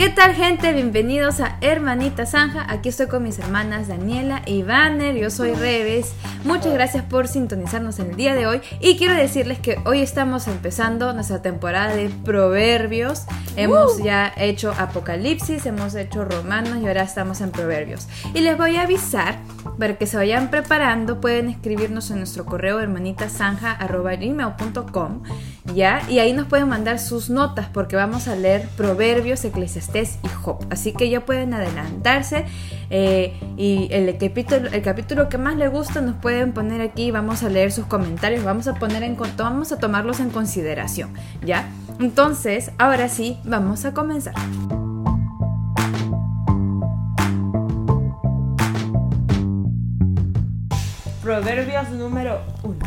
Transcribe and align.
¿Qué 0.00 0.08
tal 0.08 0.34
gente? 0.34 0.72
Bienvenidos 0.72 1.40
a 1.40 1.58
Hermanita 1.60 2.24
Zanja. 2.24 2.64
Aquí 2.72 2.88
estoy 2.88 3.08
con 3.08 3.22
mis 3.22 3.38
hermanas 3.38 3.88
Daniela 3.88 4.40
y 4.46 4.62
Banner. 4.62 5.14
Yo 5.14 5.28
soy 5.28 5.52
Reves. 5.52 6.14
Muchas 6.42 6.72
gracias 6.72 7.04
por 7.04 7.28
sintonizarnos 7.28 7.98
en 7.98 8.12
el 8.12 8.16
día 8.16 8.34
de 8.34 8.46
hoy. 8.46 8.62
Y 8.80 8.96
quiero 8.96 9.12
decirles 9.12 9.58
que 9.58 9.76
hoy 9.84 10.00
estamos 10.00 10.48
empezando 10.48 11.12
nuestra 11.12 11.42
temporada 11.42 11.94
de 11.94 12.08
proverbios. 12.24 13.26
Hemos 13.56 14.02
ya 14.02 14.32
hecho 14.38 14.72
Apocalipsis, 14.78 15.66
hemos 15.66 15.94
hecho 15.94 16.24
Romanos 16.24 16.78
y 16.82 16.86
ahora 16.86 17.02
estamos 17.02 17.42
en 17.42 17.50
proverbios. 17.50 18.08
Y 18.32 18.40
les 18.40 18.56
voy 18.56 18.76
a 18.76 18.84
avisar 18.84 19.38
para 19.78 19.98
que 19.98 20.06
se 20.06 20.16
vayan 20.16 20.48
preparando. 20.48 21.20
Pueden 21.20 21.50
escribirnos 21.50 22.10
en 22.10 22.16
nuestro 22.16 22.46
correo 22.46 22.80
hermanitasanja.com 22.80 25.24
¿ya? 25.74 26.02
Y 26.08 26.18
ahí 26.18 26.32
nos 26.32 26.46
pueden 26.46 26.68
mandar 26.68 26.98
sus 26.98 27.30
notas 27.30 27.68
porque 27.72 27.96
vamos 27.96 28.28
a 28.28 28.36
leer 28.36 28.68
proverbios, 28.76 29.44
eclesiastés 29.44 30.18
y 30.22 30.28
Job. 30.28 30.64
Así 30.70 30.92
que 30.92 31.08
ya 31.08 31.20
pueden 31.20 31.54
adelantarse 31.54 32.46
eh, 32.90 33.38
y 33.56 33.88
el 33.92 34.16
capítulo, 34.18 34.68
el 34.70 34.82
capítulo 34.82 35.28
que 35.28 35.38
más 35.38 35.56
les 35.56 35.70
gusta 35.70 36.00
nos 36.00 36.16
pueden 36.16 36.52
poner 36.52 36.80
aquí, 36.80 37.10
vamos 37.10 37.42
a 37.42 37.48
leer 37.48 37.72
sus 37.72 37.86
comentarios, 37.86 38.44
vamos 38.44 38.66
a, 38.68 38.74
poner 38.74 39.02
en, 39.02 39.16
vamos 39.36 39.72
a 39.72 39.78
tomarlos 39.78 40.20
en 40.20 40.30
consideración, 40.30 41.12
¿ya? 41.44 41.68
Entonces, 41.98 42.72
ahora 42.78 43.08
sí, 43.08 43.38
vamos 43.44 43.84
a 43.84 43.94
comenzar. 43.94 44.34
Proverbios 51.22 51.90
número 51.90 52.40
uno. 52.64 52.84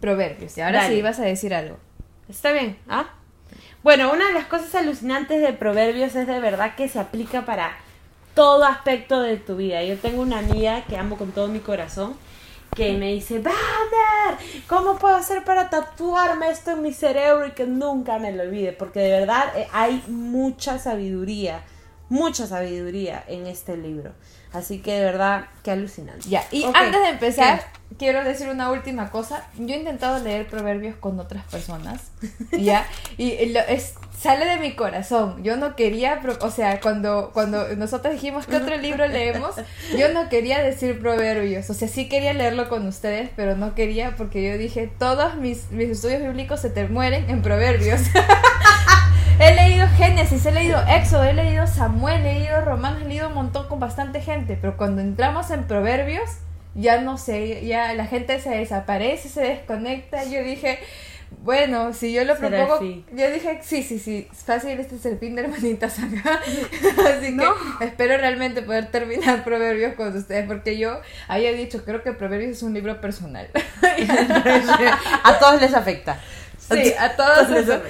Proverbios. 0.00 0.58
Y 0.58 0.62
ahora 0.62 0.82
Dale. 0.82 0.96
sí 0.96 1.02
vas 1.02 1.20
a 1.20 1.22
decir 1.22 1.54
algo. 1.54 1.76
Está 2.32 2.50
bien, 2.52 2.78
¿ah? 2.88 3.10
Bueno, 3.82 4.10
una 4.10 4.28
de 4.28 4.32
las 4.32 4.46
cosas 4.46 4.74
alucinantes 4.74 5.42
de 5.42 5.52
Proverbios 5.52 6.14
es 6.14 6.26
de 6.26 6.40
verdad 6.40 6.74
que 6.76 6.88
se 6.88 6.98
aplica 6.98 7.44
para 7.44 7.76
todo 8.34 8.64
aspecto 8.64 9.20
de 9.20 9.36
tu 9.36 9.56
vida. 9.56 9.82
Yo 9.82 9.98
tengo 9.98 10.22
una 10.22 10.38
amiga 10.38 10.82
que 10.86 10.96
amo 10.96 11.18
con 11.18 11.32
todo 11.32 11.48
mi 11.48 11.60
corazón 11.60 12.14
que 12.74 12.94
me 12.94 13.12
dice, 13.12 13.40
Banner, 13.40 14.38
¿cómo 14.66 14.98
puedo 14.98 15.14
hacer 15.14 15.44
para 15.44 15.68
tatuarme 15.68 16.48
esto 16.48 16.70
en 16.70 16.80
mi 16.80 16.94
cerebro 16.94 17.48
y 17.48 17.50
que 17.50 17.66
nunca 17.66 18.18
me 18.18 18.32
lo 18.32 18.44
olvide? 18.44 18.72
Porque 18.72 19.00
de 19.00 19.10
verdad 19.10 19.52
eh, 19.54 19.68
hay 19.70 20.02
mucha 20.08 20.78
sabiduría, 20.78 21.62
mucha 22.08 22.46
sabiduría 22.46 23.22
en 23.28 23.46
este 23.46 23.76
libro. 23.76 24.12
Así 24.52 24.80
que 24.80 24.92
de 24.94 25.04
verdad, 25.04 25.46
qué 25.62 25.70
alucinante. 25.70 26.28
Ya, 26.28 26.44
y 26.50 26.64
antes 26.64 27.00
de 27.02 27.08
empezar, 27.08 27.64
quiero 27.98 28.22
decir 28.22 28.48
una 28.48 28.70
última 28.70 29.10
cosa. 29.10 29.44
Yo 29.58 29.74
he 29.74 29.78
intentado 29.78 30.18
leer 30.22 30.46
proverbios 30.46 30.94
con 30.96 31.18
otras 31.20 31.44
personas, 31.46 32.00
¿ya? 32.52 32.86
Y 33.16 33.46
lo- 33.46 33.60
es, 33.60 33.94
sale 34.20 34.44
de 34.44 34.58
mi 34.58 34.74
corazón. 34.74 35.42
Yo 35.42 35.56
no 35.56 35.74
quería, 35.74 36.20
pro- 36.20 36.36
o 36.42 36.50
sea, 36.50 36.80
cuando, 36.80 37.30
cuando 37.32 37.66
nosotros 37.76 38.12
dijimos 38.12 38.46
que 38.46 38.56
otro 38.56 38.76
libro 38.76 39.06
leemos, 39.08 39.54
yo 39.98 40.12
no 40.12 40.28
quería 40.28 40.62
decir 40.62 41.00
proverbios. 41.00 41.70
O 41.70 41.74
sea, 41.74 41.88
sí 41.88 42.08
quería 42.10 42.34
leerlo 42.34 42.68
con 42.68 42.86
ustedes, 42.86 43.30
pero 43.34 43.56
no 43.56 43.74
quería 43.74 44.16
porque 44.16 44.46
yo 44.50 44.58
dije, 44.58 44.90
todos 44.98 45.36
mis, 45.36 45.70
mis 45.70 45.88
estudios 45.88 46.20
bíblicos 46.22 46.60
se 46.60 46.68
te 46.68 46.86
mueren 46.88 47.28
en 47.30 47.40
proverbios. 47.40 48.00
He 49.42 49.56
leído 49.56 49.88
Génesis, 49.96 50.46
he 50.46 50.52
leído 50.52 50.80
Éxodo, 50.86 51.24
he 51.24 51.32
leído 51.32 51.66
Samuel, 51.66 52.24
he 52.24 52.34
leído 52.34 52.60
Romanos, 52.60 53.02
he 53.02 53.08
leído 53.08 53.26
un 53.26 53.34
montón 53.34 53.66
con 53.66 53.80
bastante 53.80 54.20
gente, 54.20 54.56
pero 54.60 54.76
cuando 54.76 55.02
entramos 55.02 55.50
en 55.50 55.64
Proverbios, 55.64 56.30
ya 56.76 57.00
no 57.00 57.18
sé, 57.18 57.66
ya 57.66 57.92
la 57.94 58.06
gente 58.06 58.38
se 58.38 58.50
desaparece, 58.50 59.28
se 59.28 59.40
desconecta. 59.40 60.22
Yo 60.22 60.44
dije, 60.44 60.78
bueno, 61.40 61.92
si 61.92 62.12
yo 62.12 62.24
lo 62.24 62.36
propongo, 62.36 62.80
yo 62.80 63.30
dije, 63.32 63.58
sí, 63.62 63.82
sí, 63.82 63.98
sí, 63.98 64.28
fácil, 64.32 64.78
este 64.78 64.94
es 64.94 65.06
el 65.06 65.18
fin 65.18 65.34
de 65.34 65.42
hermanitas 65.42 65.98
acá. 65.98 66.40
Así 67.18 67.36
que 67.36 67.84
espero 67.84 68.16
realmente 68.18 68.62
poder 68.62 68.92
terminar 68.92 69.42
Proverbios 69.42 69.94
con 69.94 70.16
ustedes, 70.16 70.46
porque 70.46 70.78
yo 70.78 71.00
había 71.26 71.52
dicho, 71.52 71.84
creo 71.84 72.04
que 72.04 72.12
Proverbios 72.12 72.58
es 72.58 72.62
un 72.62 72.74
libro 72.74 73.00
personal. 73.00 73.48
A 75.24 75.38
todos 75.40 75.60
les 75.60 75.74
afecta. 75.74 76.20
Sí, 76.72 76.94
a 76.98 77.16
todos. 77.16 77.46
Creo 77.46 77.82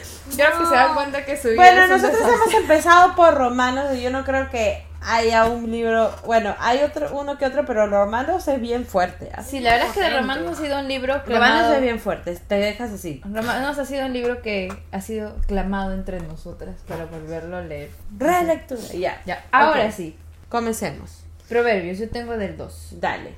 que 0.59 0.67
se 0.67 0.75
dan 0.75 0.95
cuenta 0.95 1.25
que 1.25 1.37
su 1.37 1.49
vida 1.49 1.57
Bueno, 1.63 1.81
es 1.83 1.85
un 1.87 1.91
nosotros 1.91 2.19
desastre. 2.21 2.35
hemos 2.35 2.55
empezado 2.55 3.15
por 3.17 3.35
Romanos 3.35 3.95
y 3.95 4.03
yo 4.03 4.11
no 4.11 4.25
creo 4.25 4.49
que 4.51 4.85
haya 5.05 5.47
un 5.47 5.69
libro, 5.71 6.15
bueno, 6.27 6.55
hay 6.61 6.79
otro 6.85 7.13
uno 7.19 7.37
que 7.37 7.45
otro, 7.45 7.65
pero 7.67 7.87
Romanos 7.89 8.47
es 8.47 8.61
bien 8.61 8.87
fuerte. 8.87 9.31
Sí, 9.45 9.59
la 9.61 9.73
verdad 9.73 9.89
es 9.89 9.95
que 9.95 10.01
de. 10.01 10.11
Romanos 10.21 10.59
ha 10.59 10.63
sido 10.63 10.79
un 10.79 10.87
libro 10.89 11.15
Romanos 11.15 11.27
clamado. 11.27 11.75
es 11.75 11.81
bien 11.83 11.99
fuerte, 11.99 12.37
te 12.37 12.55
dejas 12.55 12.93
así. 12.93 13.21
Romanos 13.25 13.79
ha 13.79 13.85
sido 13.85 14.07
un 14.07 14.13
libro 14.13 14.43
que 14.43 14.73
ha 14.93 15.01
sido 15.01 15.35
clamado 15.49 15.93
entre 15.93 16.21
nosotras 16.21 16.77
para 16.87 17.05
volverlo 17.07 17.57
a 17.57 17.63
leer. 17.63 17.91
Relectura. 18.17 18.81
Ya, 18.95 19.21
Ya, 19.27 19.45
ahora 19.51 19.87
Ok. 19.87 19.91
sí. 19.93 20.17
Comencemos. 20.49 21.25
Proverbios, 21.49 21.99
yo 21.99 22.09
tengo 22.09 22.37
del 22.37 22.57
2. 22.57 23.01
Dale. 23.01 23.35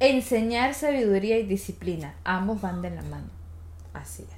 Enseñar 0.00 0.74
sabiduría 0.74 1.38
y 1.38 1.44
disciplina. 1.44 2.14
Ambos 2.24 2.60
van 2.60 2.82
de 2.82 2.90
la 2.90 3.02
mano. 3.02 3.28
Así 3.94 4.22
es. 4.28 4.33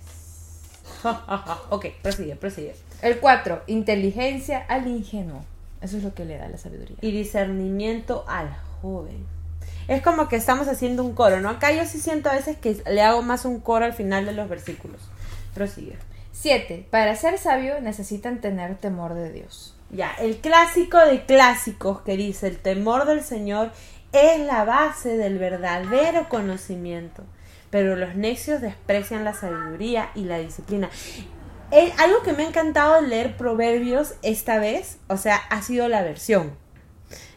ok, 1.71 1.87
prosigue, 2.03 2.37
prosigue. 2.37 2.75
El 3.03 3.19
4. 3.19 3.63
Inteligencia 3.67 4.65
al 4.69 4.87
ingenuo. 4.87 5.45
Eso 5.81 5.99
es 5.99 6.03
lo 6.03 6.15
que 6.15 6.25
le 6.25 6.39
da 6.39 6.49
la 6.49 6.59
sabiduría. 6.59 6.97
Y 7.01 7.13
discernimiento 7.13 8.25
al 8.29 8.57
joven. 8.81 9.25
Es 9.89 10.03
como 10.03 10.29
que 10.29 10.37
estamos 10.37 10.67
haciendo 10.69 11.05
un 11.05 11.15
coro, 11.15 11.41
¿no? 11.41 11.51
Acá 11.51 11.73
yo 11.73 11.85
sí 11.87 12.01
siento 12.01 12.29
a 12.29 12.35
veces 12.35 12.57
que 12.57 12.83
le 12.91 13.03
hago 13.03 13.23
más 13.23 13.45
un 13.45 13.61
coro 13.61 13.85
al 13.85 13.93
final 13.93 14.27
de 14.27 14.33
los 14.33 14.49
versículos. 14.49 15.01
Prosigue. 15.55 15.97
7. 16.33 16.87
Para 16.91 17.15
ser 17.15 17.39
sabio 17.39 17.81
necesitan 17.81 18.41
tener 18.41 18.77
temor 18.77 19.15
de 19.15 19.33
Dios. 19.33 19.75
Ya, 19.91 20.13
el 20.19 20.39
clásico 20.39 20.99
de 20.99 21.25
clásicos 21.25 22.01
que 22.01 22.17
dice 22.17 22.49
el 22.49 22.59
temor 22.59 23.07
del 23.07 23.23
Señor 23.23 23.71
es 24.13 24.41
la 24.41 24.65
base 24.65 25.17
del 25.17 25.39
verdadero 25.39 26.29
conocimiento, 26.29 27.23
pero 27.71 27.97
los 27.97 28.15
necios 28.15 28.61
desprecian 28.61 29.25
la 29.25 29.35
sabiduría 29.35 30.11
y 30.15 30.25
la 30.25 30.39
disciplina. 30.39 30.91
Eh, 31.73 31.93
algo 31.99 32.23
que 32.23 32.33
me 32.33 32.45
ha 32.45 32.49
encantado 32.49 33.01
leer 33.01 33.37
Proverbios 33.37 34.15
esta 34.23 34.59
vez, 34.59 34.99
o 35.09 35.17
sea, 35.17 35.37
ha 35.37 35.63
sido 35.63 35.89
la 35.89 36.03
versión. 36.03 36.53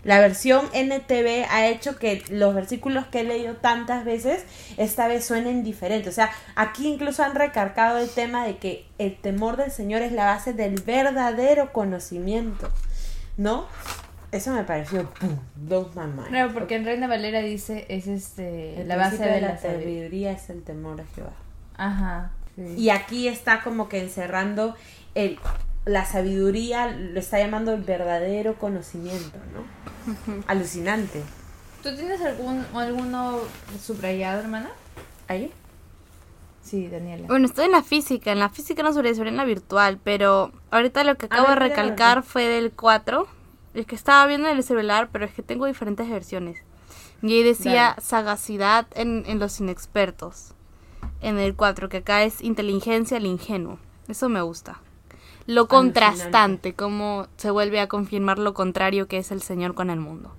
La 0.03 0.21
versión 0.21 0.69
NTV 0.73 1.45
ha 1.49 1.67
hecho 1.67 1.97
que 1.97 2.23
los 2.29 2.55
versículos 2.55 3.05
que 3.07 3.21
he 3.21 3.23
leído 3.23 3.55
tantas 3.57 4.05
veces 4.05 4.43
esta 4.77 5.07
vez 5.07 5.25
suenen 5.25 5.63
diferentes. 5.63 6.13
O 6.13 6.15
sea, 6.15 6.31
aquí 6.55 6.87
incluso 6.87 7.23
han 7.23 7.35
recargado 7.35 7.97
el 7.97 8.09
tema 8.09 8.45
de 8.45 8.57
que 8.57 8.85
el 8.97 9.17
temor 9.17 9.57
del 9.57 9.71
Señor 9.71 10.01
es 10.01 10.13
la 10.13 10.25
base 10.25 10.53
del 10.53 10.81
verdadero 10.81 11.73
conocimiento. 11.73 12.71
¿No? 13.35 13.67
Eso 14.31 14.51
me 14.51 14.63
pareció 14.63 15.09
¡pum! 15.11 15.37
Blows 15.55 15.95
my 15.95 16.03
mind. 16.03 16.27
Claro, 16.27 16.53
porque 16.53 16.75
en 16.75 16.85
Reina 16.85 17.07
Valera 17.07 17.39
dice 17.41 17.85
es 17.89 18.07
este 18.07 18.81
El 18.81 18.87
la 18.87 18.95
base 18.97 19.17
principio 19.17 19.33
de 19.33 19.41
la 19.41 19.57
sabiduría. 19.57 19.81
sabiduría 19.83 20.31
es 20.31 20.49
el 20.49 20.63
temor 20.63 21.01
a 21.01 21.05
Jehová. 21.15 21.33
Ajá. 21.77 22.31
sí. 22.55 22.75
Y 22.77 22.89
aquí 22.89 23.27
está 23.27 23.61
como 23.61 23.89
que 23.89 23.99
encerrando 24.01 24.75
el, 25.15 25.39
la 25.85 26.05
sabiduría, 26.05 26.87
lo 26.91 27.19
está 27.19 27.39
llamando 27.39 27.73
el 27.73 27.81
verdadero 27.81 28.55
conocimiento, 28.55 29.37
¿no? 29.53 30.43
Alucinante. 30.47 31.23
¿Tú 31.81 31.95
tienes 31.95 32.21
algún 32.21 32.65
alguno 32.75 33.39
subrayado, 33.81 34.41
hermana? 34.41 34.69
¿Ahí? 35.27 35.51
Sí, 36.61 36.87
Daniela. 36.87 37.27
Bueno, 37.27 37.45
estoy 37.47 37.65
en 37.65 37.71
la 37.71 37.81
física, 37.81 38.31
en 38.31 38.39
la 38.39 38.49
física 38.49 38.83
no 38.83 38.93
sobre, 38.93 39.15
sobre 39.15 39.29
en 39.29 39.37
la 39.37 39.45
virtual, 39.45 39.97
pero 40.03 40.51
ahorita 40.71 41.03
lo 41.03 41.15
que 41.15 41.25
acabo 41.27 41.47
ver, 41.47 41.59
de 41.59 41.69
recalcar 41.69 42.21
fue 42.21 42.47
del 42.47 42.71
4. 42.71 43.27
Es 43.73 43.85
que 43.85 43.95
estaba 43.95 44.25
viendo 44.27 44.49
en 44.49 44.57
el 44.57 44.63
celular, 44.63 45.09
pero 45.11 45.25
es 45.25 45.33
que 45.33 45.43
tengo 45.43 45.65
diferentes 45.65 46.09
versiones. 46.09 46.59
Y 47.21 47.33
ahí 47.33 47.43
decía 47.43 47.89
Dale. 47.89 48.01
sagacidad 48.01 48.87
en, 48.95 49.23
en 49.27 49.39
los 49.39 49.59
inexpertos. 49.59 50.53
En 51.21 51.37
el 51.37 51.55
4, 51.55 51.89
que 51.89 51.97
acá 51.97 52.23
es 52.23 52.41
inteligencia 52.41 53.17
al 53.17 53.25
ingenuo. 53.25 53.77
Eso 54.07 54.29
me 54.29 54.41
gusta. 54.41 54.81
Lo 55.45 55.67
contrastante, 55.67 56.73
como 56.73 57.27
se 57.37 57.49
vuelve 57.49 57.79
a 57.79 57.87
confirmar 57.87 58.37
lo 58.37 58.53
contrario 58.53 59.07
que 59.07 59.17
es 59.17 59.31
el 59.31 59.41
Señor 59.41 59.73
con 59.73 59.89
el 59.89 59.99
mundo. 59.99 60.31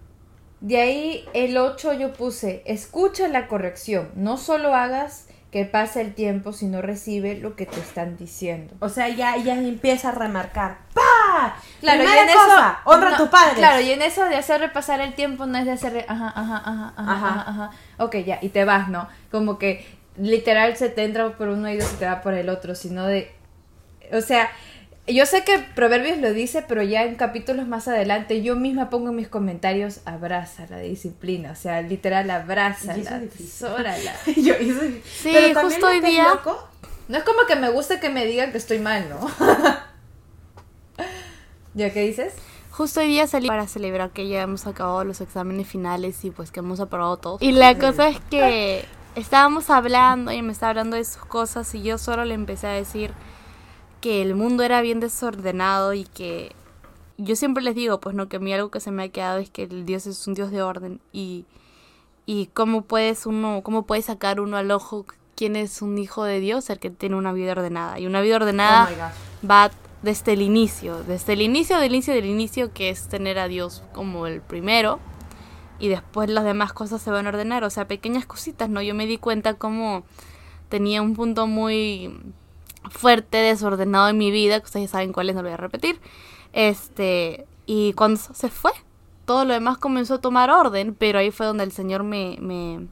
De 0.60 0.78
ahí 0.78 1.24
el 1.34 1.56
8 1.56 1.94
yo 1.94 2.12
puse, 2.12 2.62
escucha 2.66 3.26
la 3.28 3.48
corrección, 3.48 4.10
no 4.14 4.36
solo 4.36 4.74
hagas 4.74 5.26
que 5.50 5.64
pase 5.64 6.00
el 6.00 6.14
tiempo, 6.14 6.52
sino 6.52 6.80
recibe 6.80 7.36
lo 7.36 7.56
que 7.56 7.66
te 7.66 7.80
están 7.80 8.16
diciendo. 8.16 8.74
O 8.80 8.88
sea, 8.88 9.08
ya, 9.08 9.36
ya 9.36 9.56
empieza 9.56 10.10
a 10.10 10.12
remarcar. 10.12 10.78
¡Pah! 10.94 11.56
Claro, 11.80 11.98
Primera 11.98 12.16
y 12.16 12.28
en 12.28 12.34
cosa, 12.34 12.78
eso 12.80 12.90
honra 12.90 13.08
no, 13.10 13.14
a 13.14 13.18
tu 13.18 13.30
padre. 13.30 13.54
Claro, 13.56 13.80
y 13.80 13.90
en 13.90 14.02
eso 14.02 14.24
de 14.24 14.36
hacer 14.36 14.60
repasar 14.60 15.00
el 15.00 15.14
tiempo 15.14 15.46
no 15.46 15.58
es 15.58 15.64
de 15.64 15.72
hacer 15.72 16.04
ajá, 16.08 16.32
ajá, 16.34 16.56
ajá, 16.56 16.92
ajá, 16.96 17.12
Ajá. 17.12 17.28
ajá, 17.28 17.50
ajá. 17.50 17.70
Ok, 17.98 18.16
ya, 18.24 18.38
y 18.40 18.50
te 18.50 18.64
vas, 18.64 18.88
¿no? 18.88 19.08
Como 19.32 19.58
que 19.58 19.84
literal 20.16 20.76
se 20.76 20.88
te 20.88 21.04
entra 21.04 21.30
por 21.36 21.48
uno 21.48 21.66
oído 21.68 21.84
y 21.84 21.88
se 21.88 21.96
te 21.96 22.06
va 22.06 22.20
por 22.22 22.34
el 22.34 22.48
otro, 22.48 22.74
sino 22.74 23.06
de 23.06 23.32
o 24.12 24.20
sea, 24.20 24.50
yo 25.14 25.26
sé 25.26 25.44
que 25.44 25.58
Proverbios 25.74 26.18
lo 26.18 26.32
dice, 26.32 26.62
pero 26.66 26.82
ya 26.82 27.04
en 27.04 27.14
capítulos 27.16 27.66
más 27.66 27.88
adelante 27.88 28.42
yo 28.42 28.56
misma 28.56 28.90
pongo 28.90 29.10
en 29.10 29.16
mis 29.16 29.28
comentarios 29.28 30.00
abraza 30.04 30.66
la 30.68 30.78
disciplina, 30.78 31.52
o 31.52 31.56
sea, 31.56 31.80
literal 31.82 32.30
abraza 32.30 32.96
la. 32.96 33.02
Yo- 34.36 34.54
eso- 34.54 34.80
Sí, 35.04 35.30
Pero 35.32 35.60
justo 35.60 35.86
hoy 35.86 36.00
día- 36.00 36.28
loco 36.34 36.58
No 37.08 37.18
es 37.18 37.24
como 37.24 37.46
que 37.46 37.56
me 37.56 37.70
guste 37.70 37.98
que 38.00 38.08
me 38.10 38.24
digan 38.26 38.52
que 38.52 38.58
estoy 38.58 38.78
mal, 38.78 39.08
¿no? 39.08 39.28
¿Ya 41.74 41.92
qué 41.92 42.02
dices? 42.02 42.34
Justo 42.70 43.00
hoy 43.00 43.08
día 43.08 43.26
salí 43.26 43.48
para 43.48 43.66
celebrar 43.68 44.10
que 44.10 44.28
ya 44.28 44.42
hemos 44.42 44.66
acabado 44.66 45.04
los 45.04 45.20
exámenes 45.20 45.66
finales 45.68 46.24
y 46.24 46.30
pues 46.30 46.50
que 46.50 46.60
hemos 46.60 46.80
aprobado 46.80 47.16
todo. 47.16 47.38
Y 47.40 47.52
la 47.52 47.76
cosa 47.78 48.08
es 48.08 48.18
que 48.30 48.84
estábamos 49.16 49.70
hablando 49.70 50.32
y 50.32 50.40
me 50.42 50.52
estaba 50.52 50.70
hablando 50.70 50.96
de 50.96 51.04
sus 51.04 51.24
cosas 51.24 51.74
y 51.74 51.82
yo 51.82 51.98
solo 51.98 52.24
le 52.24 52.34
empecé 52.34 52.66
a 52.68 52.72
decir 52.72 53.12
que 54.00 54.22
el 54.22 54.34
mundo 54.34 54.62
era 54.62 54.80
bien 54.80 55.00
desordenado 55.00 55.92
y 55.94 56.04
que 56.04 56.52
yo 57.18 57.36
siempre 57.36 57.62
les 57.62 57.74
digo, 57.74 58.00
pues 58.00 58.14
no, 58.14 58.28
que 58.28 58.36
a 58.36 58.40
mí 58.40 58.52
algo 58.52 58.70
que 58.70 58.80
se 58.80 58.90
me 58.90 59.04
ha 59.04 59.08
quedado 59.08 59.38
es 59.38 59.50
que 59.50 59.64
el 59.64 59.84
Dios 59.84 60.06
es 60.06 60.26
un 60.26 60.34
Dios 60.34 60.50
de 60.50 60.62
orden 60.62 61.00
y, 61.12 61.44
y 62.26 62.46
cómo 62.54 62.82
puedes 62.82 63.26
uno, 63.26 63.60
cómo 63.62 63.84
puede 63.84 64.02
sacar 64.02 64.40
uno 64.40 64.56
al 64.56 64.70
ojo 64.70 65.04
quién 65.36 65.56
es 65.56 65.80
un 65.80 65.96
hijo 65.96 66.24
de 66.24 66.38
Dios, 66.38 66.68
el 66.68 66.78
que 66.78 66.90
tiene 66.90 67.16
una 67.16 67.32
vida 67.32 67.52
ordenada. 67.52 67.98
Y 67.98 68.06
una 68.06 68.20
vida 68.20 68.36
ordenada 68.36 68.90
Oh 68.90 69.46
va 69.48 69.70
desde 70.02 70.34
el 70.34 70.42
inicio, 70.42 71.02
desde 71.02 71.32
el 71.32 71.42
inicio 71.42 71.78
del 71.78 71.94
inicio 71.94 72.12
del 72.14 72.26
inicio, 72.26 72.72
que 72.74 72.90
es 72.90 73.08
tener 73.08 73.38
a 73.38 73.48
Dios 73.48 73.82
como 73.92 74.26
el 74.26 74.42
primero, 74.42 74.98
y 75.78 75.88
después 75.88 76.28
las 76.28 76.44
demás 76.44 76.74
cosas 76.74 77.00
se 77.00 77.10
van 77.10 77.26
a 77.26 77.30
ordenar, 77.30 77.64
o 77.64 77.70
sea, 77.70 77.88
pequeñas 77.88 78.26
cositas, 78.26 78.68
¿no? 78.68 78.82
Yo 78.82 78.94
me 78.94 79.06
di 79.06 79.16
cuenta 79.16 79.54
como 79.54 80.04
tenía 80.68 81.00
un 81.00 81.14
punto 81.14 81.46
muy 81.46 82.14
fuerte, 82.90 83.38
desordenado 83.38 84.08
en 84.08 84.18
mi 84.18 84.30
vida, 84.30 84.60
que 84.60 84.66
ustedes 84.66 84.90
saben 84.90 85.12
cuál 85.12 85.30
es, 85.30 85.34
no 85.34 85.42
lo 85.42 85.48
voy 85.48 85.54
a 85.54 85.56
repetir, 85.56 86.00
este, 86.52 87.46
y 87.66 87.92
cuando 87.94 88.20
se 88.20 88.50
fue, 88.50 88.72
todo 89.24 89.44
lo 89.44 89.54
demás 89.54 89.78
comenzó 89.78 90.14
a 90.14 90.20
tomar 90.20 90.50
orden, 90.50 90.94
pero 90.98 91.18
ahí 91.18 91.30
fue 91.30 91.46
donde 91.46 91.64
el 91.64 91.72
Señor 91.72 92.02
me, 92.02 92.36
me, 92.40 92.88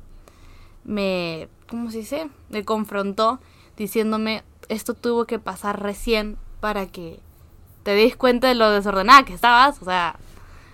me, 0.84 1.48
¿cómo 1.68 1.90
se 1.90 1.98
dice? 1.98 2.30
Me 2.48 2.64
confrontó 2.64 3.40
diciéndome, 3.76 4.44
esto 4.68 4.94
tuvo 4.94 5.24
que 5.24 5.38
pasar 5.38 5.82
recién 5.82 6.36
para 6.60 6.86
que 6.86 7.20
te 7.82 7.92
des 7.92 8.16
cuenta 8.16 8.48
de 8.48 8.54
lo 8.54 8.70
desordenada 8.70 9.24
que 9.24 9.34
estabas, 9.34 9.80
o 9.82 9.84
sea, 9.84 10.16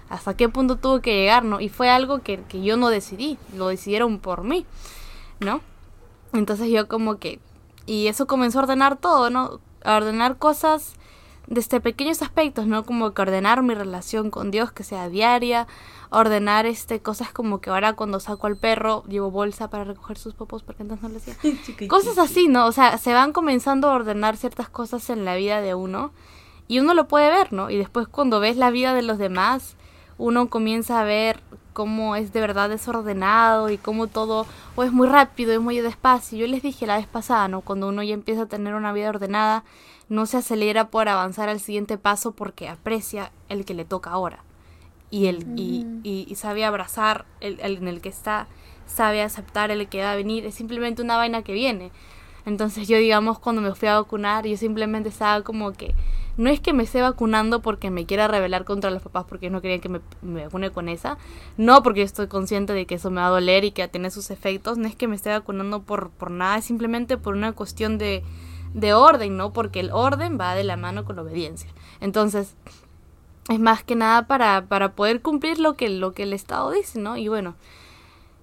hasta 0.08 0.36
qué 0.36 0.48
punto 0.48 0.76
tuvo 0.76 1.00
que 1.00 1.14
llegar, 1.14 1.44
¿no? 1.44 1.60
Y 1.60 1.68
fue 1.68 1.88
algo 1.88 2.22
que, 2.22 2.42
que 2.42 2.62
yo 2.62 2.76
no 2.76 2.88
decidí, 2.88 3.38
lo 3.56 3.68
decidieron 3.68 4.18
por 4.18 4.44
mí, 4.44 4.66
¿no? 5.40 5.60
Entonces 6.32 6.68
yo 6.70 6.88
como 6.88 7.18
que, 7.18 7.40
y 7.86 8.06
eso 8.06 8.26
comenzó 8.26 8.60
a 8.60 8.62
ordenar 8.62 8.96
todo, 8.96 9.30
¿no? 9.30 9.60
A 9.84 9.96
ordenar 9.96 10.38
cosas 10.38 10.94
desde 11.46 11.80
pequeños 11.80 12.22
aspectos, 12.22 12.66
¿no? 12.66 12.84
Como 12.84 13.12
que 13.12 13.22
ordenar 13.22 13.62
mi 13.62 13.74
relación 13.74 14.30
con 14.30 14.50
Dios 14.50 14.72
que 14.72 14.82
sea 14.82 15.08
diaria, 15.08 15.66
ordenar 16.10 16.66
este 16.66 17.00
cosas 17.00 17.32
como 17.32 17.60
que 17.60 17.70
ahora 17.70 17.94
cuando 17.94 18.20
saco 18.20 18.46
al 18.46 18.56
perro 18.56 19.04
llevo 19.08 19.30
bolsa 19.30 19.68
para 19.68 19.84
recoger 19.84 20.16
sus 20.16 20.34
popos 20.34 20.62
porque 20.62 20.82
entonces 20.82 21.02
no 21.02 21.08
le 21.10 21.16
hacía. 21.16 21.36
Cosas 21.88 22.18
así, 22.18 22.48
¿no? 22.48 22.66
O 22.66 22.72
sea, 22.72 22.98
se 22.98 23.12
van 23.12 23.32
comenzando 23.32 23.90
a 23.90 23.94
ordenar 23.94 24.36
ciertas 24.36 24.68
cosas 24.68 25.10
en 25.10 25.24
la 25.24 25.34
vida 25.34 25.60
de 25.60 25.74
uno 25.74 26.12
y 26.66 26.78
uno 26.78 26.94
lo 26.94 27.08
puede 27.08 27.28
ver, 27.28 27.52
¿no? 27.52 27.68
Y 27.70 27.76
después 27.76 28.08
cuando 28.08 28.40
ves 28.40 28.56
la 28.56 28.70
vida 28.70 28.94
de 28.94 29.02
los 29.02 29.18
demás, 29.18 29.76
uno 30.16 30.48
comienza 30.48 31.00
a 31.00 31.04
ver 31.04 31.42
cómo 31.74 32.16
es 32.16 32.32
de 32.32 32.40
verdad 32.40 32.70
desordenado 32.70 33.68
y 33.68 33.76
cómo 33.76 34.06
todo 34.06 34.46
o 34.76 34.84
es 34.84 34.92
muy 34.92 35.06
rápido, 35.06 35.52
es 35.52 35.60
muy 35.60 35.78
despacio. 35.80 36.38
Yo 36.38 36.46
les 36.46 36.62
dije 36.62 36.86
la 36.86 36.96
vez 36.96 37.06
pasada, 37.06 37.48
¿no? 37.48 37.60
Cuando 37.60 37.88
uno 37.88 38.02
ya 38.02 38.14
empieza 38.14 38.42
a 38.42 38.46
tener 38.46 38.74
una 38.74 38.94
vida 38.94 39.10
ordenada, 39.10 39.64
no 40.08 40.24
se 40.24 40.38
acelera 40.38 40.88
por 40.88 41.08
avanzar 41.08 41.50
al 41.50 41.60
siguiente 41.60 41.98
paso 41.98 42.32
porque 42.32 42.68
aprecia 42.68 43.30
el 43.50 43.66
que 43.66 43.74
le 43.74 43.84
toca 43.84 44.10
ahora. 44.10 44.42
Y, 45.10 45.26
el, 45.26 45.46
y, 45.56 45.86
y, 46.02 46.26
y 46.28 46.34
sabe 46.36 46.64
abrazar 46.64 47.26
el, 47.40 47.60
el 47.60 47.76
en 47.76 47.88
el 47.88 48.00
que 48.00 48.08
está, 48.08 48.48
sabe 48.86 49.22
aceptar 49.22 49.70
el 49.70 49.86
que 49.88 50.02
va 50.02 50.12
a 50.12 50.16
venir. 50.16 50.46
Es 50.46 50.54
simplemente 50.54 51.02
una 51.02 51.16
vaina 51.16 51.42
que 51.42 51.52
viene. 51.52 51.92
Entonces 52.46 52.88
yo, 52.88 52.96
digamos, 52.98 53.38
cuando 53.38 53.62
me 53.62 53.74
fui 53.74 53.88
a 53.88 53.98
vacunar, 54.00 54.46
yo 54.46 54.56
simplemente 54.56 55.08
estaba 55.08 55.42
como 55.42 55.72
que 55.72 55.94
no 56.36 56.50
es 56.50 56.60
que 56.60 56.72
me 56.72 56.82
esté 56.82 57.00
vacunando 57.00 57.60
porque 57.60 57.90
me 57.90 58.06
quiera 58.06 58.28
rebelar 58.28 58.64
contra 58.64 58.90
los 58.90 59.02
papás 59.02 59.24
porque 59.28 59.50
no 59.50 59.60
querían 59.60 59.80
que 59.80 59.88
me, 59.88 60.00
me, 60.22 60.44
vacune 60.44 60.70
con 60.70 60.88
esa. 60.88 61.16
No 61.56 61.82
porque 61.82 62.02
estoy 62.02 62.26
consciente 62.26 62.72
de 62.72 62.86
que 62.86 62.96
eso 62.96 63.10
me 63.10 63.20
va 63.20 63.28
a 63.28 63.30
doler 63.30 63.64
y 63.64 63.70
que 63.70 63.86
tiene 63.88 64.10
sus 64.10 64.30
efectos. 64.30 64.78
No 64.78 64.88
es 64.88 64.96
que 64.96 65.08
me 65.08 65.16
esté 65.16 65.30
vacunando 65.30 65.82
por, 65.82 66.10
por 66.10 66.30
nada, 66.30 66.58
es 66.58 66.64
simplemente 66.64 67.16
por 67.16 67.34
una 67.34 67.52
cuestión 67.52 67.98
de, 67.98 68.22
de 68.74 68.94
orden, 68.94 69.36
¿no? 69.36 69.52
Porque 69.52 69.80
el 69.80 69.90
orden 69.92 70.38
va 70.40 70.54
de 70.54 70.64
la 70.64 70.76
mano 70.76 71.04
con 71.04 71.16
la 71.16 71.22
obediencia. 71.22 71.70
Entonces, 72.00 72.56
es 73.48 73.60
más 73.60 73.84
que 73.84 73.94
nada 73.94 74.26
para, 74.26 74.66
para 74.66 74.92
poder 74.92 75.22
cumplir 75.22 75.58
lo 75.58 75.74
que, 75.74 75.88
lo 75.88 76.12
que 76.12 76.24
el 76.24 76.32
Estado 76.32 76.70
dice, 76.70 76.98
¿no? 76.98 77.16
Y 77.16 77.28
bueno, 77.28 77.54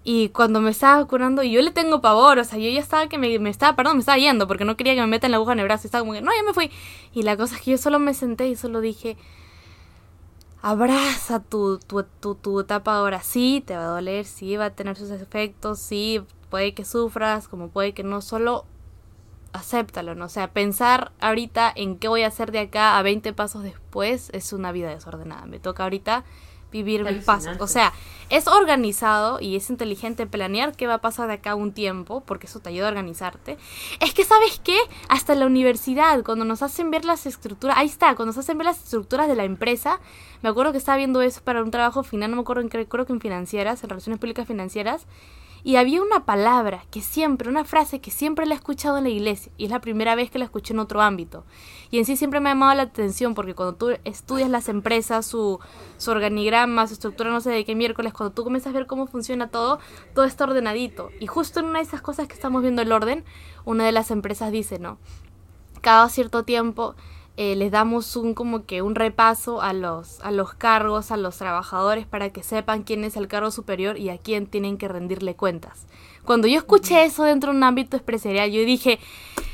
y 0.03 0.29
cuando 0.29 0.61
me 0.61 0.71
estaba 0.71 1.01
vacunando, 1.01 1.43
y 1.43 1.51
yo 1.51 1.61
le 1.61 1.71
tengo 1.71 2.01
pavor, 2.01 2.39
o 2.39 2.43
sea, 2.43 2.57
yo 2.57 2.69
ya 2.69 2.79
estaba 2.79 3.07
que 3.07 3.17
me, 3.19 3.37
me 3.37 3.49
estaba, 3.51 3.75
perdón, 3.75 3.97
me 3.97 3.99
estaba 3.99 4.17
yendo 4.17 4.47
porque 4.47 4.65
no 4.65 4.75
quería 4.75 4.95
que 4.95 5.01
me 5.01 5.07
metan 5.07 5.31
la 5.31 5.37
aguja 5.37 5.53
en 5.53 5.59
el 5.59 5.65
brazo. 5.65 5.87
Estaba 5.87 6.01
como 6.01 6.13
que, 6.13 6.21
no, 6.21 6.31
ya 6.35 6.43
me 6.43 6.53
fui. 6.53 6.71
Y 7.13 7.21
la 7.23 7.37
cosa 7.37 7.55
es 7.55 7.61
que 7.61 7.71
yo 7.71 7.77
solo 7.77 7.99
me 7.99 8.13
senté 8.15 8.47
y 8.47 8.55
solo 8.55 8.81
dije, 8.81 9.15
abraza 10.61 11.39
tu, 11.39 11.77
tu, 11.79 12.03
tu, 12.19 12.35
tu 12.35 12.61
etapa 12.61 12.95
ahora. 12.95 13.21
Sí, 13.21 13.63
te 13.65 13.75
va 13.75 13.83
a 13.83 13.87
doler, 13.87 14.25
sí, 14.25 14.57
va 14.57 14.65
a 14.65 14.69
tener 14.71 14.97
sus 14.97 15.11
efectos, 15.11 15.79
sí, 15.79 16.21
puede 16.49 16.73
que 16.73 16.83
sufras, 16.83 17.47
como 17.47 17.69
puede 17.69 17.93
que 17.93 18.03
no, 18.03 18.21
solo 18.21 18.65
acéptalo, 19.53 20.15
¿no? 20.15 20.25
O 20.25 20.29
sea, 20.29 20.51
pensar 20.51 21.11
ahorita 21.19 21.71
en 21.75 21.97
qué 21.97 22.07
voy 22.07 22.23
a 22.23 22.27
hacer 22.27 22.51
de 22.51 22.59
acá 22.59 22.97
a 22.97 23.01
20 23.03 23.33
pasos 23.33 23.63
después 23.63 24.29
es 24.33 24.53
una 24.53 24.71
vida 24.71 24.89
desordenada. 24.89 25.45
Me 25.45 25.59
toca 25.59 25.83
ahorita 25.83 26.23
vivir 26.71 27.03
mis 27.03 27.23
pasos. 27.23 27.57
O 27.59 27.67
sea, 27.67 27.93
es 28.29 28.47
organizado 28.47 29.39
y 29.41 29.57
es 29.57 29.69
inteligente 29.69 30.25
planear 30.25 30.75
qué 30.75 30.87
va 30.87 30.95
a 30.95 31.01
pasar 31.01 31.27
de 31.27 31.33
acá 31.33 31.53
un 31.53 31.73
tiempo, 31.73 32.21
porque 32.21 32.47
eso 32.47 32.61
te 32.61 32.69
ayuda 32.69 32.85
a 32.85 32.89
organizarte. 32.89 33.57
Es 33.99 34.13
que, 34.13 34.23
¿sabes 34.23 34.59
qué? 34.63 34.77
Hasta 35.09 35.35
la 35.35 35.45
universidad, 35.45 36.23
cuando 36.23 36.45
nos 36.45 36.61
hacen 36.61 36.91
ver 36.91 37.03
las 37.03 37.25
estructuras, 37.25 37.77
ahí 37.77 37.87
está, 37.87 38.15
cuando 38.15 38.27
nos 38.27 38.37
hacen 38.37 38.57
ver 38.57 38.65
las 38.65 38.81
estructuras 38.83 39.27
de 39.27 39.35
la 39.35 39.43
empresa, 39.43 39.99
me 40.41 40.49
acuerdo 40.49 40.71
que 40.71 40.77
estaba 40.77 40.97
viendo 40.97 41.21
eso 41.21 41.41
para 41.43 41.61
un 41.61 41.71
trabajo 41.71 42.03
final, 42.03 42.29
no 42.29 42.37
me 42.37 42.41
acuerdo 42.41 42.61
en 42.61 42.69
qué, 42.69 42.87
creo 42.87 43.05
que 43.05 43.13
en 43.13 43.19
financieras, 43.19 43.83
en 43.83 43.89
relaciones 43.89 44.19
públicas 44.19 44.47
financieras, 44.47 45.05
y 45.63 45.75
había 45.75 46.01
una 46.01 46.25
palabra 46.25 46.83
que 46.89 47.01
siempre, 47.01 47.49
una 47.49 47.65
frase 47.65 47.99
que 48.01 48.11
siempre 48.11 48.45
la 48.45 48.55
he 48.55 48.57
escuchado 48.57 48.97
en 48.97 49.03
la 49.03 49.09
iglesia 49.09 49.51
y 49.57 49.65
es 49.65 49.71
la 49.71 49.81
primera 49.81 50.15
vez 50.15 50.31
que 50.31 50.39
la 50.39 50.45
escuché 50.45 50.73
en 50.73 50.79
otro 50.79 51.01
ámbito. 51.01 51.43
Y 51.91 51.99
en 51.99 52.05
sí 52.05 52.15
siempre 52.15 52.39
me 52.39 52.49
ha 52.49 52.53
llamado 52.53 52.73
la 52.75 52.83
atención 52.83 53.35
porque 53.35 53.53
cuando 53.53 53.75
tú 53.75 53.89
estudias 54.03 54.49
las 54.49 54.69
empresas, 54.69 55.25
su, 55.25 55.59
su 55.97 56.11
organigrama, 56.11 56.87
su 56.87 56.93
estructura, 56.93 57.29
no 57.29 57.41
sé 57.41 57.51
de 57.51 57.65
qué 57.65 57.75
miércoles, 57.75 58.13
cuando 58.13 58.33
tú 58.33 58.43
comienzas 58.43 58.73
a 58.73 58.77
ver 58.77 58.87
cómo 58.87 59.07
funciona 59.07 59.49
todo, 59.49 59.79
todo 60.15 60.25
está 60.25 60.45
ordenadito. 60.45 61.09
Y 61.19 61.27
justo 61.27 61.59
en 61.59 61.67
una 61.67 61.79
de 61.79 61.85
esas 61.85 62.01
cosas 62.01 62.27
que 62.27 62.33
estamos 62.33 62.61
viendo 62.61 62.81
el 62.81 62.91
orden, 62.91 63.23
una 63.65 63.85
de 63.85 63.91
las 63.91 64.09
empresas 64.09 64.51
dice, 64.51 64.79
¿no? 64.79 64.97
Cada 65.81 66.09
cierto 66.09 66.43
tiempo 66.43 66.95
eh, 67.43 67.55
les 67.55 67.71
damos 67.71 68.15
un 68.17 68.35
como 68.35 68.67
que 68.67 68.83
un 68.83 68.93
repaso 68.93 69.63
a 69.63 69.73
los 69.73 70.19
a 70.19 70.29
los 70.29 70.53
cargos, 70.53 71.09
a 71.09 71.17
los 71.17 71.37
trabajadores 71.37 72.05
para 72.05 72.29
que 72.29 72.43
sepan 72.43 72.83
quién 72.83 73.03
es 73.03 73.17
el 73.17 73.27
cargo 73.27 73.49
superior 73.49 73.97
y 73.97 74.09
a 74.09 74.19
quién 74.19 74.45
tienen 74.45 74.77
que 74.77 74.87
rendirle 74.87 75.33
cuentas. 75.33 75.87
Cuando 76.23 76.47
yo 76.47 76.59
escuché 76.59 77.03
eso 77.03 77.23
dentro 77.23 77.51
de 77.51 77.57
un 77.57 77.63
ámbito 77.63 77.97
empresarial, 77.97 78.51
yo 78.51 78.63
dije, 78.63 78.99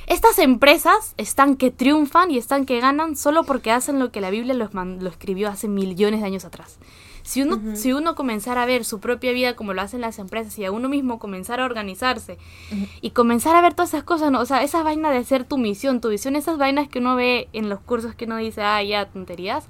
estas 0.06 0.38
empresas 0.40 1.14
están 1.16 1.56
que 1.56 1.72
triunfan 1.72 2.30
y 2.30 2.38
están 2.38 2.66
que 2.66 2.82
ganan 2.82 3.16
solo 3.16 3.46
porque 3.46 3.72
hacen 3.72 4.00
lo 4.00 4.12
que 4.12 4.20
la 4.20 4.32
Biblia 4.32 4.54
los 4.54 4.74
lo 4.74 5.10
escribió 5.10 5.48
hace 5.48 5.70
millones 5.70 6.20
de 6.20 6.26
años 6.28 6.44
atrás. 6.44 6.80
Si 7.28 7.42
uno, 7.42 7.56
uh 7.56 7.60
-huh. 7.60 7.76
si 7.76 7.92
uno 7.92 8.16
comenzara 8.16 8.64
a 8.64 8.66
ver 8.66 8.86
su 8.86 9.02
propia 9.02 9.34
vida 9.34 9.58
como 9.58 9.74
lo 9.74 9.82
hacen 9.82 10.00
las 10.00 10.18
empresas 10.18 10.58
y 10.60 10.64
a 10.64 10.72
uno 10.72 10.88
mismo 10.88 11.20
comenzara 11.20 11.64
a 11.64 11.66
organizarse 11.66 12.38
uh 12.72 12.76
-huh. 12.76 12.90
y 13.02 13.12
comenzar 13.12 13.54
a 13.58 13.62
ver 13.62 13.74
todas 13.74 13.90
esas 13.90 14.06
cosas, 14.06 14.32
¿no? 14.32 14.40
o 14.40 14.46
sea, 14.46 14.64
esa 14.64 14.82
vaina 14.82 15.12
de 15.12 15.26
ser 15.26 15.44
tu 15.44 15.58
misión, 15.58 16.00
tu 16.00 16.08
visión, 16.08 16.38
esas 16.38 16.58
vainas 16.58 16.88
que 16.88 17.00
uno 17.00 17.18
ve 17.18 17.50
en 17.52 17.68
los 17.68 17.82
cursos 17.82 18.16
que 18.16 18.24
uno 18.24 18.38
dice, 18.38 18.62
ah, 18.62 18.82
ya, 18.82 19.10
tonterías. 19.10 19.68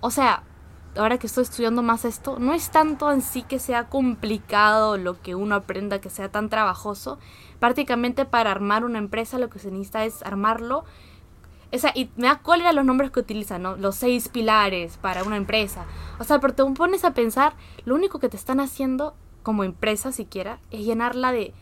O 0.00 0.10
sea, 0.10 0.42
ahora 0.96 1.18
que 1.18 1.28
estoy 1.28 1.44
estudiando 1.44 1.84
más 1.84 2.04
esto, 2.04 2.40
no 2.40 2.52
es 2.52 2.70
tanto 2.70 3.12
en 3.12 3.22
sí 3.22 3.42
que 3.42 3.60
sea 3.60 3.88
complicado 3.88 4.96
lo 4.96 5.20
que 5.22 5.36
uno 5.36 5.54
aprenda, 5.54 6.00
que 6.00 6.10
sea 6.10 6.30
tan 6.30 6.48
trabajoso. 6.48 7.20
Prácticamente 7.60 8.24
para 8.24 8.50
armar 8.50 8.84
una 8.84 8.98
empresa 8.98 9.38
lo 9.38 9.50
que 9.50 9.60
se 9.60 9.70
necesita 9.70 10.04
es 10.04 10.24
armarlo 10.24 10.84
o 11.70 11.78
sea, 11.78 11.92
y 11.94 12.10
me 12.16 12.26
da 12.28 12.38
cólera 12.38 12.72
los 12.72 12.84
nombres 12.84 13.10
que 13.10 13.20
utilizan, 13.20 13.62
¿no? 13.62 13.76
Los 13.76 13.96
seis 13.96 14.28
pilares 14.28 14.96
para 14.96 15.22
una 15.24 15.36
empresa. 15.36 15.84
O 16.18 16.24
sea, 16.24 16.40
pero 16.40 16.54
te 16.54 16.64
pones 16.64 17.04
a 17.04 17.12
pensar, 17.12 17.54
lo 17.84 17.94
único 17.94 18.18
que 18.18 18.28
te 18.28 18.36
están 18.36 18.60
haciendo 18.60 19.14
como 19.42 19.64
empresa 19.64 20.12
siquiera 20.12 20.60
es 20.70 20.84
llenarla 20.84 21.32
de, 21.32 21.52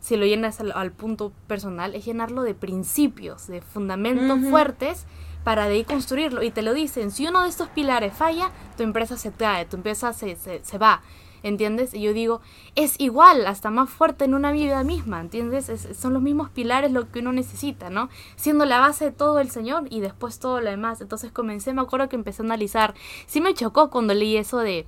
si 0.00 0.16
lo 0.16 0.24
llenas 0.24 0.60
al, 0.60 0.72
al 0.72 0.92
punto 0.92 1.32
personal, 1.46 1.94
es 1.94 2.04
llenarlo 2.04 2.42
de 2.42 2.54
principios, 2.54 3.46
de 3.46 3.60
fundamentos 3.60 4.38
uh 4.38 4.42
-huh. 4.42 4.50
fuertes 4.50 5.06
para 5.44 5.66
de 5.68 5.74
ahí 5.74 5.84
construirlo. 5.84 6.42
Y 6.42 6.50
te 6.50 6.62
lo 6.62 6.74
dicen, 6.74 7.10
si 7.10 7.26
uno 7.26 7.42
de 7.42 7.48
estos 7.48 7.68
pilares 7.68 8.14
falla, 8.14 8.50
tu 8.76 8.82
empresa 8.82 9.16
se 9.16 9.30
cae, 9.32 9.66
tu 9.66 9.76
empresa 9.76 10.12
se, 10.12 10.36
se, 10.36 10.64
se 10.64 10.78
va. 10.78 11.02
¿Entiendes? 11.42 11.94
Y 11.94 12.02
yo 12.02 12.12
digo, 12.12 12.40
es 12.74 12.94
igual, 12.98 13.46
hasta 13.46 13.70
más 13.70 13.90
fuerte 13.90 14.24
en 14.24 14.34
una 14.34 14.52
vida 14.52 14.82
misma, 14.84 15.20
¿entiendes? 15.20 15.68
Es, 15.68 15.96
son 15.96 16.12
los 16.12 16.22
mismos 16.22 16.50
pilares 16.50 16.92
lo 16.92 17.10
que 17.10 17.20
uno 17.20 17.32
necesita, 17.32 17.90
¿no? 17.90 18.08
Siendo 18.36 18.64
la 18.64 18.80
base 18.80 19.06
de 19.06 19.12
todo 19.12 19.40
el 19.40 19.50
Señor 19.50 19.84
y 19.90 20.00
después 20.00 20.38
todo 20.38 20.60
lo 20.60 20.70
demás. 20.70 21.00
Entonces 21.00 21.32
comencé, 21.32 21.72
me 21.72 21.82
acuerdo 21.82 22.08
que 22.08 22.16
empecé 22.16 22.42
a 22.42 22.46
analizar, 22.46 22.94
sí 23.26 23.40
me 23.40 23.54
chocó 23.54 23.90
cuando 23.90 24.14
leí 24.14 24.36
eso 24.36 24.58
de, 24.58 24.86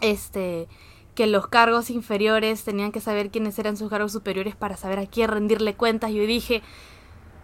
este, 0.00 0.68
que 1.14 1.26
los 1.26 1.46
cargos 1.46 1.90
inferiores 1.90 2.64
tenían 2.64 2.92
que 2.92 3.00
saber 3.00 3.30
quiénes 3.30 3.58
eran 3.58 3.76
sus 3.76 3.88
cargos 3.88 4.12
superiores 4.12 4.56
para 4.56 4.76
saber 4.76 4.98
a 4.98 5.06
quién 5.06 5.30
rendirle 5.30 5.74
cuentas. 5.74 6.12
Yo 6.12 6.26
dije, 6.26 6.62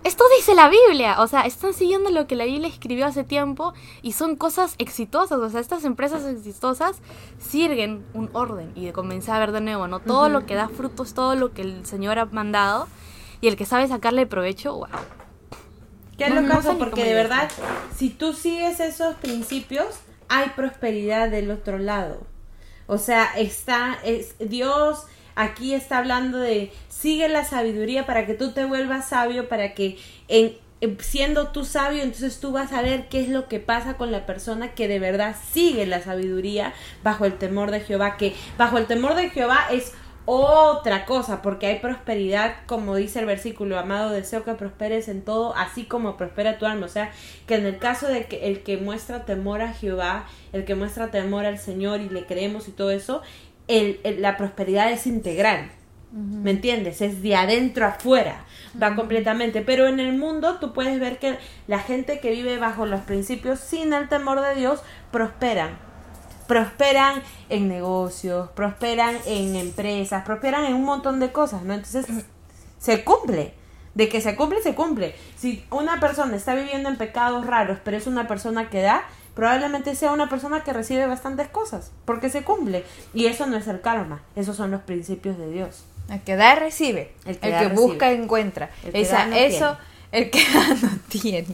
esto 0.03 0.25
dice 0.37 0.55
la 0.55 0.69
Biblia. 0.69 1.21
O 1.21 1.27
sea, 1.27 1.43
están 1.43 1.75
siguiendo 1.75 2.11
lo 2.11 2.27
que 2.27 2.37
la 2.37 2.45
Biblia 2.45 2.69
escribió 2.69 3.07
hace 3.07 3.25
tiempo 3.25 3.75
y 4.03 4.13
son 4.13 4.37
cosas 4.37 4.75
exitosas. 4.79 5.39
O 5.39 5.51
sea, 5.51 5.61
estas 5.61 5.85
empresas 5.85 6.25
exitosas 6.25 6.99
siguen 7.39 8.05
un 8.15 8.31
orden 8.33 8.73
y 8.75 8.87
de 8.87 8.93
comenzar 8.93 9.37
a 9.37 9.41
ver 9.41 9.53
de 9.53 9.61
nuevo, 9.61 9.89
¿no? 9.89 10.01
Todo 10.01 10.29
lo 10.29 10.47
que 10.47 10.55
da 10.55 10.69
frutos, 10.69 11.15
todo 11.15 11.35
lo 11.35 11.53
que 11.53 11.63
el 11.63 11.87
Señor 11.87 12.19
ha 12.19 12.27
mandado 12.27 12.89
y 13.41 13.49
el 13.49 13.57
que 13.57 13.67
sabe 13.67 13.89
sacarle 13.89 14.27
provecho, 14.27 14.75
wow. 14.75 14.89
¿Qué 16.17 16.25
es 16.25 16.35
No, 16.35 16.43
lo 16.43 16.49
no 16.49 16.57
que 16.57 16.63
sé 16.63 16.73
ni 16.75 16.79
Porque 16.79 17.05
de 17.05 17.15
verdad, 17.15 17.51
si 17.97 18.11
tú 18.11 18.33
sigues 18.33 18.81
esos 18.81 19.15
principios, 19.17 19.87
hay 20.29 20.51
prosperidad 20.51 21.31
del 21.31 21.51
otro 21.51 21.79
lado. 21.79 22.23
O 22.87 22.99
sea, 22.99 23.27
está, 23.37 23.99
es, 24.05 24.35
Dios 24.39 25.05
aquí 25.35 25.75
está 25.75 25.99
hablando 25.99 26.39
de 26.39 26.73
sigue 26.89 27.29
la 27.29 27.45
sabiduría 27.45 28.07
para 28.07 28.27
que 28.27 28.35
tú 28.35 28.53
te 28.53 28.65
vuelvas 28.65 29.09
sabio, 29.09 29.49
para 29.49 29.75
que 29.75 29.97
en, 30.29 30.57
en- 30.81 30.99
siendo 31.01 31.49
tú 31.49 31.65
sabio, 31.65 32.03
entonces 32.03 32.41
tú 32.41 32.53
vas 32.53 32.73
a 32.73 32.83
ver 32.83 33.09
qué 33.09 33.21
es 33.21 33.29
lo 33.29 33.49
que 33.49 33.61
pasa 33.61 33.95
con 33.97 34.13
la 34.13 34.27
persona 34.27 34.75
que 34.75 34.89
de 34.89 34.99
verdad 34.99 35.37
sigue 35.53 35.87
la 35.87 36.01
sabiduría 36.03 36.73
bajo 37.03 37.25
el 37.25 37.39
temor 37.39 37.71
de 37.71 37.81
Jehová, 37.81 38.17
que 38.17 38.35
bajo 38.59 38.79
el 38.79 38.87
temor 38.87 39.15
de 39.15 39.31
Jehová 39.31 39.67
es 39.71 39.93
otra 40.33 41.07
cosa, 41.07 41.43
porque 41.43 41.67
hay 41.67 41.81
prosperidad, 41.81 42.55
como 42.67 42.95
dice 42.95 43.19
el 43.19 43.27
versículo, 43.27 43.79
amado, 43.79 44.11
deseo 44.11 44.45
que 44.45 44.53
prosperes 44.53 45.09
en 45.09 45.23
todo, 45.23 45.57
así 45.57 45.85
como 45.85 46.17
prospera 46.17 46.57
tu 46.59 46.67
alma. 46.67 46.87
O 46.87 46.89
sea, 46.91 47.11
que 47.47 47.57
en 47.57 47.67
el 47.67 47.79
caso 47.79 48.07
de 48.07 48.27
que 48.27 48.47
el 48.47 48.63
que 48.63 48.77
muestra 48.77 49.25
temor 49.25 49.61
a 49.61 49.73
Jehová, 49.73 50.27
el 50.53 50.65
que 50.65 50.77
muestra 50.77 51.11
temor 51.11 51.47
al 51.47 51.59
Señor 51.59 52.01
y 52.01 52.09
le 52.11 52.27
creemos 52.27 52.69
y 52.69 52.73
todo 52.73 52.91
eso, 52.93 53.23
el, 53.79 54.01
el- 54.05 54.23
la 54.23 54.37
prosperidad 54.37 54.91
es 54.93 55.07
integral. 55.07 55.71
¿Me 56.13 56.51
entiendes? 56.51 57.01
Es 57.03 57.23
de 57.23 57.37
adentro 57.37 57.87
afuera, 57.87 58.45
va 58.83 58.97
completamente. 58.97 59.63
Pero 59.63 59.87
en 59.87 60.01
el 60.01 60.19
mundo 60.19 60.59
tú 60.59 60.73
puedes 60.73 60.99
ver 60.99 61.19
que 61.21 61.39
la 61.69 61.79
gente 61.79 62.19
que 62.19 62.33
vive 62.33 62.59
bajo 62.59 62.85
los 62.85 63.03
principios 63.03 63.61
sin 63.61 63.93
el 63.93 64.09
temor 64.09 64.41
de 64.41 64.57
Dios 64.57 64.83
prosperan. 65.13 65.79
Prosperan 66.49 67.23
en 67.49 67.69
negocios, 67.69 68.51
prosperan 68.57 69.17
en 69.27 69.55
empresas, 69.55 70.25
prosperan 70.25 70.65
en 70.65 70.75
un 70.75 70.85
montón 70.85 71.21
de 71.21 71.31
cosas, 71.31 71.63
¿no? 71.63 71.75
Entonces 71.75 72.07
se 72.79 73.05
cumple. 73.05 73.55
De 73.95 74.09
que 74.09 74.21
se 74.21 74.35
cumple, 74.37 74.63
se 74.63 74.75
cumple. 74.75 75.15
Si 75.37 75.65
una 75.71 76.01
persona 76.01 76.35
está 76.37 76.55
viviendo 76.55 76.89
en 76.89 76.97
pecados 76.97 77.47
raros, 77.47 77.79
pero 77.85 77.97
es 77.97 78.07
una 78.09 78.27
persona 78.27 78.69
que 78.69 78.83
da, 78.83 79.03
probablemente 79.41 79.95
sea 79.95 80.13
una 80.13 80.29
persona 80.29 80.63
que 80.65 80.75
recibe 80.75 81.07
bastantes 81.07 81.49
cosas, 81.49 81.93
porque 82.05 82.29
se 82.29 82.43
cumple. 82.43 82.85
Y 83.15 83.25
eso 83.25 83.47
no 83.47 83.57
es 83.57 83.67
el 83.69 83.81
karma, 83.81 84.21
esos 84.37 84.55
son 84.55 84.71
los 84.71 84.83
principios 84.83 85.39
de 85.39 85.51
Dios. 85.51 85.85
El 86.11 86.21
que 86.21 86.37
da 86.37 86.55
recibe. 86.57 87.13
El 87.25 87.31
El 87.31 87.39
que 87.41 87.49
que, 87.49 87.59
recibe. 87.61 87.75
busca 87.75 88.13
encuentra. 88.13 88.69
El 88.85 88.93
que 88.93 89.01
Esa- 89.01 89.17
da, 89.17 89.27
no 89.29 89.37
eso, 89.37 89.79
el 90.13 90.29
que 90.29 90.41
da 90.53 90.75
no 90.83 90.91
tiene. 91.09 91.47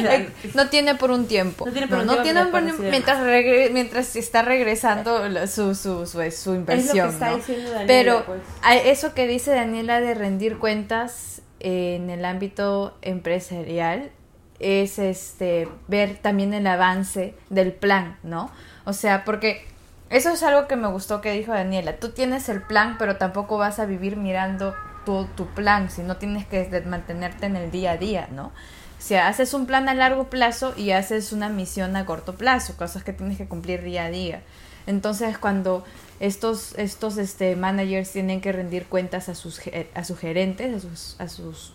da- 0.00 0.14
El- 0.14 0.28
no 0.54 0.68
tiene 0.68 0.94
por 0.94 1.10
un 1.10 1.26
tiempo. 1.26 1.66
No 1.66 1.72
tiene 1.72 1.88
por 1.88 1.98
un 1.98 2.06
no 2.06 2.22
tiempo, 2.22 2.22
tiene 2.58 2.72
por 2.76 2.80
mientras, 2.84 3.18
regre- 3.20 3.70
mientras 3.72 4.14
está 4.14 4.42
regresando 4.42 5.24
su, 5.48 5.74
su, 5.74 6.06
su, 6.06 6.30
su 6.30 6.54
inversión. 6.54 7.08
está 7.08 7.30
¿no? 7.30 7.36
diciendo 7.38 7.70
Daniela, 7.70 7.86
pero 7.88 8.24
pues. 8.26 8.40
a- 8.62 8.76
eso 8.76 9.12
que 9.12 9.26
dice 9.26 9.50
Daniela 9.50 10.00
de 10.00 10.14
rendir 10.14 10.58
cuentas 10.58 11.42
en 11.58 12.10
el 12.10 12.24
ámbito 12.24 12.96
empresarial 13.02 14.12
es 14.60 14.98
este 14.98 15.68
ver 15.86 16.18
también 16.18 16.54
el 16.54 16.66
avance 16.66 17.34
del 17.50 17.72
plan, 17.72 18.16
¿no? 18.22 18.50
O 18.84 18.92
sea, 18.92 19.24
porque 19.24 19.64
eso 20.10 20.30
es 20.30 20.42
algo 20.42 20.66
que 20.66 20.76
me 20.76 20.88
gustó 20.88 21.20
que 21.20 21.32
dijo 21.32 21.52
Daniela. 21.52 21.96
Tú 21.96 22.10
tienes 22.10 22.48
el 22.48 22.62
plan, 22.62 22.96
pero 22.98 23.16
tampoco 23.16 23.58
vas 23.58 23.78
a 23.78 23.86
vivir 23.86 24.16
mirando 24.16 24.74
todo 25.04 25.26
tu 25.26 25.46
plan, 25.46 25.90
sino 25.90 26.16
tienes 26.16 26.46
que 26.46 26.82
mantenerte 26.86 27.46
en 27.46 27.56
el 27.56 27.70
día 27.70 27.92
a 27.92 27.96
día, 27.96 28.28
¿no? 28.32 28.46
O 28.46 29.00
sea, 29.00 29.28
haces 29.28 29.54
un 29.54 29.66
plan 29.66 29.88
a 29.88 29.94
largo 29.94 30.24
plazo 30.24 30.74
y 30.76 30.90
haces 30.90 31.32
una 31.32 31.48
misión 31.48 31.94
a 31.96 32.04
corto 32.04 32.34
plazo, 32.34 32.76
cosas 32.76 33.04
que 33.04 33.12
tienes 33.12 33.38
que 33.38 33.46
cumplir 33.46 33.82
día 33.82 34.06
a 34.06 34.10
día. 34.10 34.42
Entonces, 34.86 35.38
cuando 35.38 35.84
estos, 36.18 36.74
estos 36.78 37.16
este, 37.16 37.54
managers 37.54 38.10
tienen 38.10 38.40
que 38.40 38.50
rendir 38.50 38.86
cuentas 38.86 39.28
a 39.28 39.34
sus, 39.34 39.60
a 39.94 40.04
sus 40.04 40.18
gerentes, 40.18 40.74
a 40.74 40.80
sus, 40.80 41.20
a 41.20 41.28
sus 41.28 41.72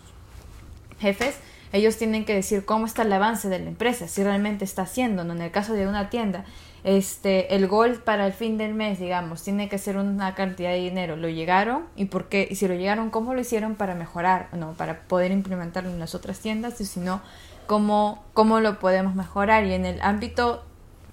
jefes, 1.00 1.36
ellos 1.74 1.96
tienen 1.96 2.24
que 2.24 2.34
decir 2.34 2.64
cómo 2.64 2.86
está 2.86 3.02
el 3.02 3.12
avance 3.12 3.48
de 3.48 3.58
la 3.58 3.68
empresa, 3.68 4.06
si 4.06 4.22
realmente 4.22 4.64
está 4.64 4.82
haciendo, 4.82 5.24
¿no? 5.24 5.32
En 5.32 5.42
el 5.42 5.50
caso 5.50 5.74
de 5.74 5.88
una 5.88 6.08
tienda, 6.08 6.44
este, 6.84 7.56
el 7.56 7.66
gol 7.66 7.96
para 7.96 8.26
el 8.26 8.32
fin 8.32 8.58
del 8.58 8.74
mes, 8.74 9.00
digamos, 9.00 9.42
tiene 9.42 9.68
que 9.68 9.78
ser 9.78 9.96
una 9.96 10.36
cantidad 10.36 10.70
de 10.70 10.76
dinero. 10.76 11.16
¿Lo 11.16 11.28
llegaron? 11.28 11.86
¿Y 11.96 12.04
por 12.04 12.28
qué? 12.28 12.46
Y 12.48 12.54
si 12.54 12.68
lo 12.68 12.74
llegaron, 12.74 13.10
¿cómo 13.10 13.34
lo 13.34 13.40
hicieron 13.40 13.74
para 13.74 13.96
mejorar? 13.96 14.50
¿No? 14.52 14.74
Para 14.74 15.00
poder 15.00 15.32
implementarlo 15.32 15.90
en 15.90 15.98
las 15.98 16.14
otras 16.14 16.38
tiendas, 16.38 16.80
y 16.80 16.84
si 16.84 17.00
no, 17.00 17.20
¿cómo, 17.66 18.22
cómo 18.34 18.60
lo 18.60 18.78
podemos 18.78 19.16
mejorar? 19.16 19.64
Y 19.64 19.72
en 19.72 19.84
el 19.84 20.00
ámbito 20.00 20.62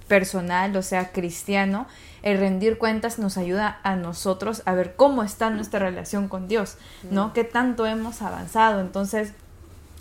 personal, 0.07 0.75
o 0.75 0.83
sea, 0.83 1.11
cristiano, 1.11 1.87
el 2.21 2.37
rendir 2.37 2.77
cuentas 2.77 3.17
nos 3.17 3.37
ayuda 3.37 3.79
a 3.81 3.95
nosotros 3.95 4.61
a 4.65 4.73
ver 4.73 4.95
cómo 4.95 5.23
está 5.23 5.49
nuestra 5.49 5.79
relación 5.79 6.27
con 6.27 6.47
Dios, 6.47 6.77
¿no? 7.09 7.33
¿Qué 7.33 7.45
tanto 7.45 7.87
hemos 7.87 8.21
avanzado? 8.21 8.81
Entonces, 8.81 9.33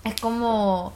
es 0.05 0.21
como, 0.21 0.93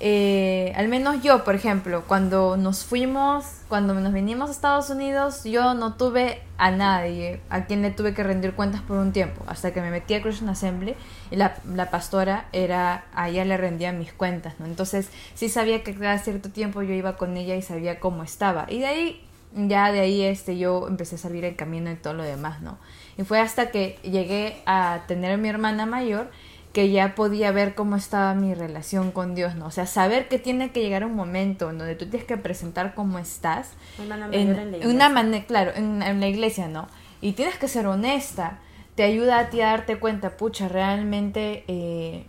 eh, 0.00 0.72
al 0.76 0.88
menos 0.88 1.22
yo, 1.22 1.44
por 1.44 1.54
ejemplo, 1.54 2.04
cuando 2.06 2.56
nos 2.56 2.84
fuimos, 2.84 3.44
cuando 3.68 3.94
nos 3.94 4.12
vinimos 4.12 4.48
a 4.50 4.52
Estados 4.52 4.90
Unidos, 4.90 5.44
yo 5.44 5.74
no 5.74 5.94
tuve 5.94 6.42
a 6.58 6.70
nadie 6.70 7.40
a 7.48 7.64
quien 7.64 7.82
le 7.82 7.90
tuve 7.90 8.12
que 8.12 8.22
rendir 8.22 8.54
cuentas 8.54 8.82
por 8.82 8.98
un 8.98 9.12
tiempo, 9.12 9.44
hasta 9.46 9.72
que 9.72 9.80
me 9.80 9.90
metí 9.90 10.14
a 10.14 10.22
Christian 10.22 10.50
Assembly 10.50 10.94
y 11.30 11.36
la, 11.36 11.56
la 11.74 11.90
pastora 11.90 12.46
era, 12.52 13.06
a 13.14 13.28
ella 13.28 13.44
le 13.44 13.56
rendía 13.56 13.92
mis 13.92 14.12
cuentas, 14.12 14.54
¿no? 14.58 14.66
Entonces 14.66 15.08
sí 15.34 15.48
sabía 15.48 15.82
que 15.82 15.94
cada 15.94 16.18
cierto 16.18 16.50
tiempo 16.50 16.82
yo 16.82 16.92
iba 16.92 17.16
con 17.16 17.36
ella 17.36 17.54
y 17.54 17.62
sabía 17.62 18.00
cómo 18.00 18.24
estaba. 18.24 18.66
Y 18.68 18.80
de 18.80 18.86
ahí, 18.86 19.24
ya 19.54 19.92
de 19.92 20.00
ahí 20.00 20.22
este, 20.22 20.58
yo 20.58 20.88
empecé 20.88 21.14
a 21.14 21.18
salir 21.18 21.44
el 21.44 21.56
camino 21.56 21.90
y 21.90 21.96
todo 21.96 22.14
lo 22.14 22.24
demás, 22.24 22.60
¿no? 22.60 22.78
Y 23.16 23.22
fue 23.22 23.40
hasta 23.40 23.70
que 23.70 23.98
llegué 24.02 24.62
a 24.66 25.02
tener 25.06 25.32
a 25.32 25.36
mi 25.36 25.48
hermana 25.48 25.86
mayor 25.86 26.30
que 26.74 26.90
ya 26.90 27.14
podía 27.14 27.50
ver 27.52 27.74
cómo 27.74 27.96
estaba 27.96 28.34
mi 28.34 28.52
relación 28.52 29.12
con 29.12 29.34
Dios, 29.34 29.54
¿no? 29.54 29.66
O 29.66 29.70
sea, 29.70 29.86
saber 29.86 30.28
que 30.28 30.38
tiene 30.38 30.72
que 30.72 30.80
llegar 30.82 31.04
un 31.06 31.14
momento 31.14 31.70
en 31.70 31.78
donde 31.78 31.94
tú 31.94 32.06
tienes 32.10 32.26
que 32.26 32.36
presentar 32.36 32.94
cómo 32.94 33.18
estás. 33.18 33.70
En, 33.98 34.08
mayor 34.08 34.34
en 34.34 34.72
la 34.72 34.76
en 34.78 34.90
una 34.90 35.06
iglesia. 35.06 35.08
manera, 35.08 35.46
claro, 35.46 35.70
en, 35.74 36.02
en 36.02 36.20
la 36.20 36.26
iglesia, 36.28 36.68
¿no? 36.68 36.88
Y 37.22 37.32
tienes 37.32 37.56
que 37.56 37.68
ser 37.68 37.86
honesta. 37.86 38.58
Te 38.96 39.04
ayuda 39.04 39.38
a 39.38 39.50
ti 39.50 39.60
a 39.62 39.68
darte 39.68 39.98
cuenta, 39.98 40.36
pucha, 40.36 40.68
realmente 40.68 41.64
eh, 41.68 42.26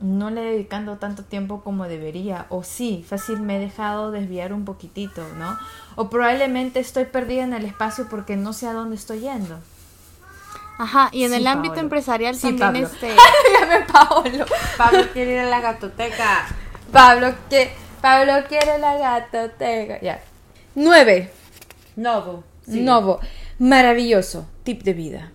no 0.00 0.30
le 0.30 0.40
he 0.42 0.52
dedicando 0.52 0.96
tanto 0.96 1.22
tiempo 1.24 1.62
como 1.62 1.86
debería. 1.86 2.46
O 2.48 2.62
sí, 2.64 3.04
fácil 3.08 3.40
me 3.40 3.56
he 3.56 3.60
dejado 3.60 4.10
desviar 4.10 4.52
un 4.54 4.64
poquitito, 4.64 5.22
¿no? 5.38 5.56
O 5.96 6.08
probablemente 6.10 6.80
estoy 6.80 7.04
perdida 7.04 7.44
en 7.44 7.52
el 7.52 7.64
espacio 7.66 8.06
porque 8.10 8.36
no 8.36 8.52
sé 8.54 8.66
a 8.66 8.72
dónde 8.72 8.96
estoy 8.96 9.20
yendo. 9.20 9.58
Ajá, 10.76 11.08
y 11.12 11.22
en 11.22 11.30
Sí, 11.30 11.36
el 11.36 11.46
ámbito 11.46 11.76
empresarial 11.76 12.34
Sí, 12.34 12.52
también 12.56 12.86
Pablo. 12.86 12.98
este 13.00 13.14
Pablo. 13.92 14.44
Pablo 14.76 15.04
quiere 15.12 15.32
ir 15.34 15.38
a 15.40 15.44
la 15.46 15.60
gatoteca. 15.60 16.46
Pablo 16.92 17.34
que 17.50 17.70
Pablo 18.00 18.32
quiere 18.48 18.78
la 18.78 18.96
gatoteca. 18.98 20.00
Ya. 20.00 20.20
Nueve. 20.74 21.30
Novo. 21.96 22.44
sí. 22.66 22.80
Novo. 22.82 23.20
Maravilloso. 23.58 24.48
Tip 24.64 24.82
de 24.82 24.92
vida. 24.92 25.32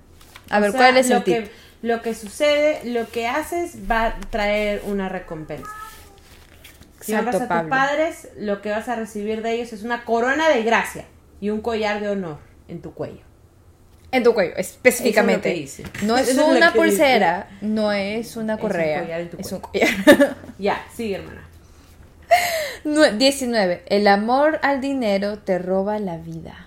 A 0.50 0.58
O 0.58 0.62
ver, 0.62 0.72
sea, 0.72 0.80
¿cuál 0.80 0.98
es 0.98 1.10
lo 1.10 1.18
el 1.18 1.24
tip? 1.24 1.36
Que, 1.36 1.52
lo 1.82 2.02
que 2.02 2.14
sucede, 2.14 2.82
lo 2.86 3.08
que 3.10 3.28
haces 3.28 3.90
va 3.90 4.08
a 4.08 4.20
traer 4.30 4.82
una 4.86 5.08
recompensa. 5.10 5.70
Si 7.00 7.14
honras 7.14 7.38
Santo 7.38 7.46
a 7.54 7.58
Pablo. 7.58 7.70
tus 7.70 7.78
padres, 7.80 8.28
lo 8.38 8.62
que 8.62 8.72
vas 8.72 8.90
a 8.90 8.96
recibir 8.96 9.42
de 9.42 9.54
ellos 9.54 9.72
es 9.72 9.84
una 9.84 10.04
corona 10.04 10.50
de 10.50 10.64
gracia 10.64 11.06
y 11.40 11.50
un 11.50 11.62
collar 11.62 12.02
de 12.02 12.10
honor 12.10 12.40
en 12.68 12.82
tu 12.82 12.94
cuello. 12.94 13.22
En 14.12 14.24
tu 14.24 14.34
cuello, 14.34 14.56
específicamente. 14.58 15.64
Eso 15.64 15.84
es. 15.84 16.04
No 16.04 16.18
es 16.18 16.24
Eso 16.30 16.42
es 16.42 16.48
lo 16.48 16.48
una 16.58 16.68
dice. 16.68 16.78
pulsera, 16.80 17.48
no 17.62 17.92
es 17.92 18.36
una 18.38 18.54
Es 18.56 18.60
un 18.60 18.68
correa. 18.68 19.02
collar 19.02 19.22
en 19.22 19.30
tu 19.30 19.38
es 19.38 19.52
un 19.52 19.60
collar. 19.60 19.90
Ya, 20.60 20.84
sigue, 20.96 21.16
hermana. 21.16 21.48
Nue- 22.84 23.18
19. 23.18 23.84
El 23.88 24.08
amor 24.08 24.60
al 24.64 24.82
dinero 24.82 25.40
te 25.40 25.60
roba 25.60 26.00
la 26.00 26.18
vida. 26.18 26.66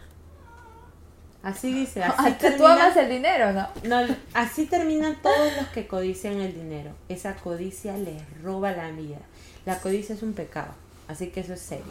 Así 1.42 1.72
dice. 1.72 2.02
Así 2.04 2.14
Ah, 2.18 2.30
tú 2.38 2.46
termina- 2.46 2.74
amas 2.74 2.96
el 2.96 3.08
dinero, 3.08 3.52
¿no? 3.52 3.66
No, 3.82 4.14
así 4.34 4.66
terminan 4.66 5.16
todos 5.22 5.52
los 5.56 5.66
que 5.68 5.86
codician 5.88 6.40
el 6.40 6.54
dinero. 6.54 6.92
Esa 7.08 7.34
codicia 7.34 7.96
les 7.96 8.22
roba 8.42 8.70
la 8.72 8.90
vida. 8.92 9.18
La 9.66 9.78
codicia 9.80 10.14
es 10.14 10.22
un 10.22 10.34
pecado, 10.34 10.72
así 11.08 11.28
que 11.28 11.40
eso 11.40 11.54
es 11.54 11.60
serio. 11.60 11.84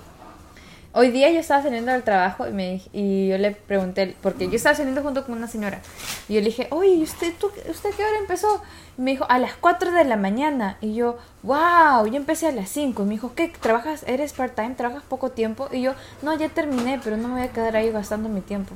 Hoy 0.93 1.09
día 1.09 1.31
yo 1.31 1.39
estaba 1.39 1.63
saliendo 1.63 1.93
del 1.93 2.03
trabajo 2.03 2.45
y, 2.49 2.51
me, 2.51 2.81
y 2.91 3.29
yo 3.29 3.37
le 3.37 3.51
pregunté, 3.51 4.13
porque 4.21 4.49
yo 4.49 4.55
estaba 4.55 4.75
saliendo 4.75 5.01
junto 5.01 5.25
con 5.25 5.37
una 5.37 5.47
señora, 5.47 5.79
y 6.27 6.33
yo 6.33 6.41
le 6.41 6.47
dije, 6.47 6.67
oye, 6.69 6.95
¿y 6.95 7.03
usted, 7.03 7.33
tú, 7.39 7.49
¿usted 7.69 7.91
qué 7.95 8.03
hora 8.03 8.17
empezó? 8.19 8.61
Y 8.97 9.01
me 9.01 9.11
dijo, 9.11 9.25
a 9.29 9.39
las 9.39 9.53
4 9.53 9.93
de 9.93 10.03
la 10.03 10.17
mañana. 10.17 10.77
Y 10.81 10.93
yo, 10.93 11.17
wow, 11.43 12.05
yo 12.07 12.15
empecé 12.17 12.47
a 12.47 12.51
las 12.51 12.67
5. 12.69 13.03
Y 13.03 13.05
me 13.05 13.11
dijo, 13.13 13.33
¿qué? 13.35 13.47
¿Trabajas? 13.47 14.03
¿Eres 14.05 14.33
part-time? 14.33 14.75
¿Trabajas 14.75 15.03
poco 15.03 15.31
tiempo? 15.31 15.69
Y 15.71 15.81
yo, 15.81 15.93
no, 16.21 16.37
ya 16.37 16.49
terminé, 16.49 16.99
pero 17.01 17.15
no 17.15 17.29
me 17.29 17.35
voy 17.35 17.43
a 17.43 17.51
quedar 17.53 17.77
ahí 17.77 17.89
gastando 17.89 18.27
mi 18.27 18.41
tiempo. 18.41 18.73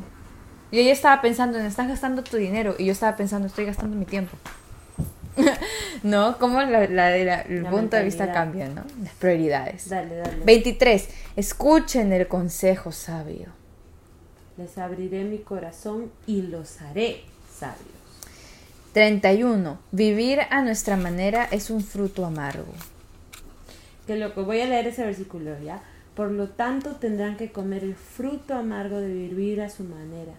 Y 0.71 0.79
ella 0.79 0.93
estaba 0.93 1.21
pensando 1.21 1.57
en, 1.57 1.65
estás 1.65 1.89
gastando 1.89 2.23
tu 2.23 2.37
dinero. 2.37 2.75
Y 2.77 2.85
yo 2.85 2.93
estaba 2.93 3.17
pensando, 3.17 3.47
estoy 3.47 3.65
gastando 3.65 3.97
mi 3.97 4.05
tiempo. 4.05 4.37
¿No? 6.03 6.37
Como 6.37 6.61
la, 6.61 6.87
la, 6.87 7.07
de 7.09 7.25
la- 7.25 7.41
el 7.41 7.63
La 7.63 7.69
punto 7.69 7.95
de 7.97 8.03
vista 8.03 8.31
cambia, 8.31 8.67
¿no? 8.69 8.83
Las 9.03 9.13
prioridades. 9.13 9.89
Dale, 9.89 10.15
dale. 10.15 10.37
23. 10.45 11.09
Escuchen 11.35 12.13
el 12.13 12.27
consejo 12.27 12.91
sabio. 12.91 13.47
Les 14.57 14.77
abriré 14.77 15.23
mi 15.23 15.39
corazón 15.39 16.11
y 16.27 16.43
los 16.43 16.81
haré 16.81 17.23
sabios. 17.57 17.79
31. 18.93 19.77
Vivir 19.91 20.39
a 20.49 20.61
nuestra 20.61 20.95
manera 20.95 21.47
es 21.51 21.69
un 21.69 21.83
fruto 21.83 22.25
amargo. 22.25 22.73
Que 24.07 24.15
lo 24.15 24.33
que 24.33 24.41
voy 24.41 24.61
a 24.61 24.65
leer 24.67 24.87
ese 24.87 25.03
versículo, 25.03 25.59
¿ya? 25.59 25.81
Por 26.15 26.31
lo 26.31 26.47
tanto 26.47 26.91
tendrán 26.95 27.35
que 27.35 27.51
comer 27.51 27.83
el 27.83 27.95
fruto 27.95 28.53
amargo 28.53 28.99
de 29.01 29.11
vivir 29.11 29.61
a 29.61 29.69
su 29.69 29.83
manera 29.83 30.31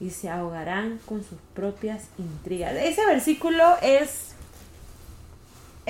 y 0.00 0.10
se 0.10 0.28
ahogarán 0.28 0.98
con 1.06 1.22
sus 1.22 1.38
propias 1.54 2.04
intrigas. 2.18 2.74
Ese 2.74 3.06
versículo 3.06 3.76
es 3.82 4.34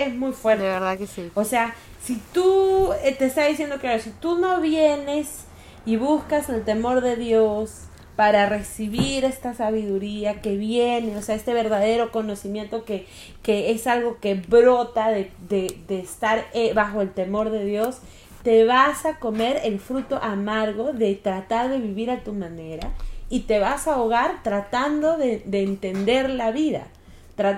es 0.05 0.15
muy 0.15 0.31
De 0.31 0.37
fuerte. 0.37 0.63
verdad 0.65 0.99
que 0.99 1.07
sí. 1.07 1.31
O 1.35 1.45
sea, 1.45 1.75
si 2.03 2.17
tú 2.33 2.93
eh, 3.05 3.15
te 3.19 3.27
está 3.27 3.47
diciendo 3.47 3.77
claro, 3.81 4.01
si 4.03 4.11
tú 4.11 4.39
no 4.39 4.61
vienes 4.61 5.45
y 5.87 5.97
buscas 5.97 6.49
el 6.49 6.65
temor 6.65 7.01
de 7.01 7.17
Dios 7.17 7.83
para 8.17 8.47
recibir 8.47 9.25
esta 9.25 9.55
sabiduría 9.55 10.43
que 10.43 10.57
viene, 10.57 11.17
o 11.17 11.23
sea, 11.23 11.35
este 11.35 11.55
verdadero 11.55 12.11
conocimiento 12.13 12.85
que, 12.85 13.07
que 13.43 13.71
es 13.71 13.87
algo 13.87 14.19
que 14.21 14.35
brota 14.35 15.09
de, 15.11 15.31
de- 15.49 15.79
de 15.89 16.01
estar 16.01 16.47
eh, 16.53 16.73
bajo 16.75 17.01
el 17.01 17.11
temor 17.13 17.51
de 17.51 17.65
Dios, 17.65 17.99
te 18.43 18.65
vas 18.65 19.07
a 19.07 19.19
comer 19.19 19.61
el 19.65 19.81
fruto 19.81 20.17
amargo 20.23 20.93
de 20.93 21.15
tratar 21.15 21.71
de 21.71 21.79
vivir 21.79 22.11
a 22.11 22.23
tu 22.25 22.33
manera 22.35 22.91
y 23.31 23.41
te 23.41 23.59
vas 23.59 23.87
a 23.87 23.95
ahogar 23.95 24.43
tratando 24.43 25.17
de, 25.17 25.43
de 25.47 25.63
entender 25.63 26.29
la 26.31 26.51
vida, 26.51 26.89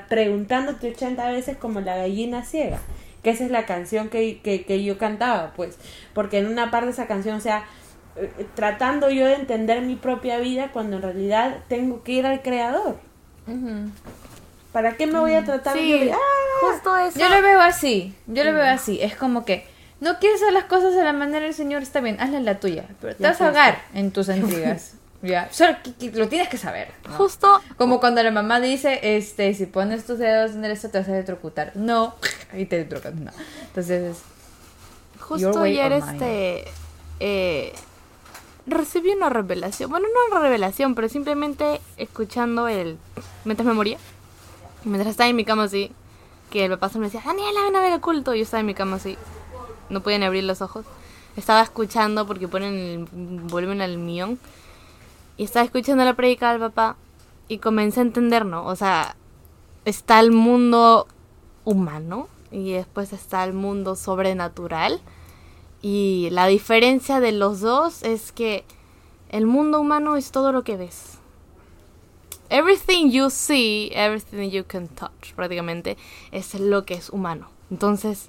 preguntándote 0.08 0.90
80 0.90 1.30
veces 1.30 1.56
como 1.56 1.80
la 1.80 1.96
gallina 1.96 2.44
ciega, 2.44 2.78
que 3.22 3.30
esa 3.30 3.44
es 3.44 3.50
la 3.50 3.66
canción 3.66 4.08
que, 4.08 4.40
que, 4.40 4.64
que 4.64 4.82
yo 4.82 4.98
cantaba, 4.98 5.52
pues, 5.54 5.78
porque 6.14 6.38
en 6.38 6.46
una 6.46 6.70
parte 6.70 6.86
de 6.86 6.92
esa 6.92 7.06
canción, 7.06 7.36
o 7.36 7.40
sea, 7.40 7.64
eh, 8.16 8.30
eh, 8.38 8.46
tratando 8.54 9.10
yo 9.10 9.26
de 9.26 9.34
entender 9.34 9.80
mi 9.82 9.96
propia 9.96 10.38
vida 10.38 10.70
cuando 10.72 10.96
en 10.96 11.02
realidad 11.02 11.58
tengo 11.68 12.02
que 12.02 12.12
ir 12.12 12.26
al 12.26 12.42
creador. 12.42 12.98
¿Para 14.72 14.96
qué 14.96 15.06
me 15.06 15.18
voy 15.18 15.34
a 15.34 15.44
tratar 15.44 15.76
Sí, 15.76 15.98
de, 15.98 16.12
ah, 16.12 16.16
justo 16.60 16.96
eso. 16.96 17.18
Yo 17.18 17.28
lo 17.28 17.42
veo 17.42 17.60
así, 17.60 18.14
yo 18.26 18.44
lo 18.44 18.52
veo 18.54 18.64
así. 18.64 18.98
Es 19.02 19.16
como 19.16 19.44
que 19.44 19.66
no 20.00 20.18
quieres 20.18 20.40
hacer 20.42 20.52
las 20.54 20.64
cosas 20.64 20.94
de 20.94 21.04
la 21.04 21.12
manera 21.12 21.44
del 21.44 21.54
Señor, 21.54 21.82
está 21.82 22.00
bien, 22.00 22.20
hazla 22.20 22.40
la 22.40 22.58
tuya. 22.58 22.84
Pero 23.00 23.14
te 23.14 23.22
Ya 23.22 23.30
vas 23.30 23.40
a 23.40 23.46
ahogar 23.48 23.82
en 23.94 24.10
tus 24.12 24.28
intrigas. 24.34 24.94
Ya, 25.22 25.48
solo 25.52 25.76
lo 26.14 26.28
tienes 26.28 26.48
que 26.48 26.58
saber. 26.58 26.90
¿no? 27.08 27.14
Justo 27.14 27.60
Como 27.76 28.00
cuando 28.00 28.22
la 28.22 28.30
mamá 28.30 28.60
dice, 28.60 29.16
este, 29.16 29.54
si 29.54 29.66
pones 29.66 30.04
tus 30.04 30.18
dedos 30.18 30.52
en 30.52 30.64
esto 30.64 30.90
te 30.90 30.98
vas 30.98 31.08
a 31.08 31.12
electrocutar. 31.12 31.72
No, 31.74 32.14
y 32.52 32.66
te 32.66 32.76
electrocutas, 32.76 33.14
no. 33.14 33.30
Entonces, 33.68 34.16
Justo 35.20 35.60
ayer 35.60 35.92
este 35.92 36.64
eh, 37.20 37.72
recibí 38.66 39.10
una 39.10 39.28
revelación. 39.28 39.90
Bueno, 39.90 40.08
no 40.08 40.36
una 40.36 40.44
revelación, 40.44 40.94
pero 40.94 41.08
simplemente 41.08 41.80
escuchando 41.96 42.68
el 42.68 42.98
mientras 43.44 43.66
me 43.66 43.74
moría. 43.74 43.98
Mientras 44.84 45.10
estaba 45.10 45.28
en 45.28 45.36
mi 45.36 45.44
cama 45.44 45.64
así, 45.64 45.92
que 46.50 46.64
el 46.64 46.72
papá 46.72 46.88
se 46.88 46.98
me 46.98 47.06
decía, 47.06 47.22
Daniela, 47.24 47.62
ven 47.62 47.76
a 47.76 47.80
ver 47.80 47.92
el 47.92 48.00
culto. 48.00 48.34
Yo 48.34 48.42
estaba 48.42 48.60
en 48.60 48.66
mi 48.66 48.74
cama 48.74 48.96
así, 48.96 49.16
no 49.90 50.02
podía 50.02 50.18
ni 50.18 50.24
abrir 50.24 50.44
los 50.44 50.60
ojos. 50.60 50.84
Estaba 51.36 51.62
escuchando 51.62 52.26
porque 52.26 52.48
ponen 52.48 52.74
el 52.74 53.40
volumen 53.48 53.80
al 53.80 53.96
millón. 53.98 54.38
Y 55.36 55.44
estaba 55.44 55.64
escuchando 55.64 56.04
la 56.04 56.14
predica 56.14 56.50
del 56.52 56.60
papá 56.60 56.96
y 57.48 57.58
comencé 57.58 58.00
a 58.00 58.04
entender, 58.04 58.44
¿no? 58.46 58.66
O 58.66 58.76
sea, 58.76 59.16
está 59.84 60.20
el 60.20 60.32
mundo 60.32 61.06
humano 61.64 62.28
y 62.50 62.72
después 62.72 63.12
está 63.12 63.44
el 63.44 63.52
mundo 63.52 63.96
sobrenatural. 63.96 65.00
Y 65.80 66.28
la 66.30 66.46
diferencia 66.46 67.20
de 67.20 67.32
los 67.32 67.60
dos 67.60 68.02
es 68.02 68.32
que 68.32 68.64
el 69.30 69.46
mundo 69.46 69.80
humano 69.80 70.16
es 70.16 70.30
todo 70.30 70.52
lo 70.52 70.62
que 70.62 70.76
ves. 70.76 71.18
Everything 72.50 73.10
you 73.10 73.30
see, 73.30 73.90
everything 73.94 74.50
you 74.50 74.64
can 74.64 74.86
touch, 74.86 75.32
prácticamente, 75.34 75.96
es 76.30 76.54
lo 76.60 76.84
que 76.84 76.94
es 76.94 77.08
humano. 77.08 77.48
Entonces, 77.70 78.28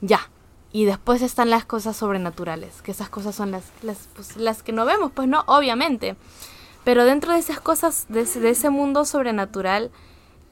ya. 0.00 0.28
Y 0.72 0.84
después 0.84 1.20
están 1.22 1.50
las 1.50 1.64
cosas 1.64 1.96
sobrenaturales, 1.96 2.80
que 2.82 2.92
esas 2.92 3.08
cosas 3.08 3.34
son 3.34 3.50
las, 3.50 3.64
las, 3.82 4.08
pues, 4.14 4.36
las 4.36 4.62
que 4.62 4.72
no 4.72 4.84
vemos, 4.84 5.10
pues 5.12 5.26
no, 5.28 5.42
obviamente. 5.46 6.16
Pero 6.84 7.04
dentro 7.04 7.32
de 7.32 7.38
esas 7.40 7.60
cosas, 7.60 8.06
de 8.08 8.20
ese, 8.20 8.40
de 8.40 8.50
ese 8.50 8.70
mundo 8.70 9.04
sobrenatural, 9.04 9.90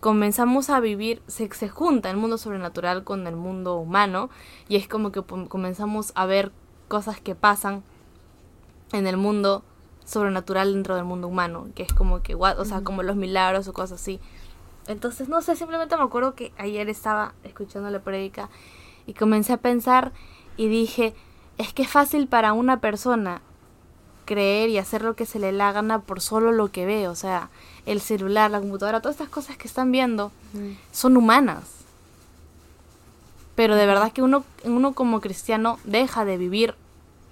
comenzamos 0.01 0.71
a 0.71 0.81
vivir, 0.81 1.23
se, 1.29 1.49
se 1.55 1.69
junta 1.69 2.11
el 2.11 2.17
mundo 2.17 2.37
sobrenatural 2.39 3.05
con 3.05 3.27
el 3.27 3.37
mundo 3.37 3.77
humano 3.77 4.29
y 4.69 4.77
es 4.77 4.89
como 4.89 5.11
que 5.13 5.23
comenzamos 5.23 6.13
a 6.15 6.27
ver 6.27 6.53
cosas 6.89 7.21
que 7.21 7.35
pasan 7.35 7.83
en 8.93 9.07
el 9.07 9.17
mundo 9.17 9.63
sobrenatural 10.05 10.73
dentro 10.73 10.95
del 10.97 11.05
mundo 11.05 11.29
humano, 11.29 11.67
que 11.75 11.83
es 11.83 11.93
como 11.93 12.23
que, 12.23 12.35
what- 12.35 12.59
o 12.59 12.65
sea, 12.65 12.81
como 12.83 13.03
los 13.03 13.17
milagros 13.17 13.69
o 13.69 13.73
cosas 13.73 14.01
así. 14.01 14.21
Entonces, 14.87 15.29
no 15.29 15.43
sé, 15.43 15.55
simplemente 15.55 15.97
me 15.97 16.03
acuerdo 16.03 16.35
que 16.35 16.53
ayer 16.59 16.89
estaba 16.89 17.35
escuchando 17.45 17.91
la 17.91 18.01
prédica 18.01 18.49
y 19.09 19.15
comencé 19.15 19.55
a 19.55 19.57
pensar 19.57 20.13
y 20.59 20.69
dije, 20.69 21.15
es 21.57 21.73
que 21.73 21.83
es 21.83 21.89
fácil 21.89 22.29
para 22.29 22.53
una 22.53 22.79
persona 22.81 23.41
creer 24.27 24.69
y 24.69 24.77
hacer 24.77 25.01
lo 25.01 25.17
que 25.17 25.25
se 25.25 25.39
le 25.39 25.51
la 25.51 25.73
gana 25.73 26.01
por 26.01 26.21
solo 26.21 26.53
lo 26.53 26.71
que 26.71 26.85
ve, 26.85 27.09
o 27.09 27.15
sea, 27.15 27.49
el 27.87 28.03
celular, 28.03 28.51
la 28.51 28.61
computadora, 28.61 29.01
todas 29.01 29.17
estas 29.17 29.31
cosas 29.31 29.57
que 29.57 29.67
están 29.67 29.91
viendo 29.91 30.31
son 30.93 31.17
humanas. 31.17 31.65
Pero 33.55 33.77
de 33.77 33.87
verdad 33.87 34.13
que 34.13 34.23
uno, 34.23 34.45
uno 34.65 34.93
como 34.93 35.23
cristiano 35.23 35.79
deja 35.85 36.27
de 36.27 36.37
vivir 36.37 36.75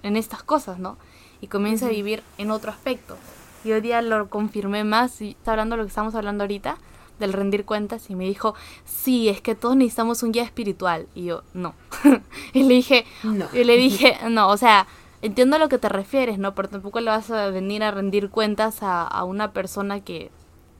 en 0.01 0.17
estas 0.17 0.41
cosas, 0.41 0.79
¿no? 0.79 0.97
Y 1.41 1.47
comienza 1.47 1.85
a 1.85 1.89
vivir 1.89 2.23
en 2.39 2.49
otro 2.49 2.71
aspecto. 2.71 3.17
Y 3.63 3.71
hoy 3.71 3.81
día 3.81 4.01
lo 4.01 4.31
confirmé 4.31 4.83
más 4.83 5.21
y 5.21 5.31
está 5.31 5.51
hablando 5.51 5.75
de 5.75 5.77
lo 5.77 5.85
que 5.85 5.89
estamos 5.89 6.15
hablando 6.15 6.43
ahorita, 6.43 6.77
del 7.19 7.33
rendir 7.33 7.65
cuentas, 7.65 8.09
y 8.09 8.15
me 8.15 8.25
dijo, 8.25 8.55
sí, 8.85 9.29
es 9.29 9.41
que 9.41 9.55
todos 9.55 9.75
necesitamos 9.75 10.23
un 10.23 10.31
guía 10.31 10.43
espiritual. 10.43 11.07
Y 11.15 11.25
yo, 11.25 11.43
no. 11.53 11.73
y 12.53 12.63
le 12.63 12.75
dije, 12.75 13.05
No. 13.23 13.47
y 13.53 13.63
le 13.63 13.77
dije, 13.77 14.17
no, 14.29 14.49
o 14.49 14.57
sea, 14.57 14.87
entiendo 15.21 15.55
a 15.55 15.59
lo 15.59 15.69
que 15.69 15.77
te 15.77 15.89
refieres, 15.89 16.37
¿no? 16.39 16.53
Pero 16.55 16.69
tampoco 16.69 16.99
le 16.99 17.09
vas 17.09 17.29
a 17.31 17.49
venir 17.49 17.83
a 17.83 17.91
rendir 17.91 18.29
cuentas 18.29 18.83
a, 18.83 19.03
a 19.03 19.23
una 19.23 19.51
persona 19.51 19.99
que, 20.01 20.29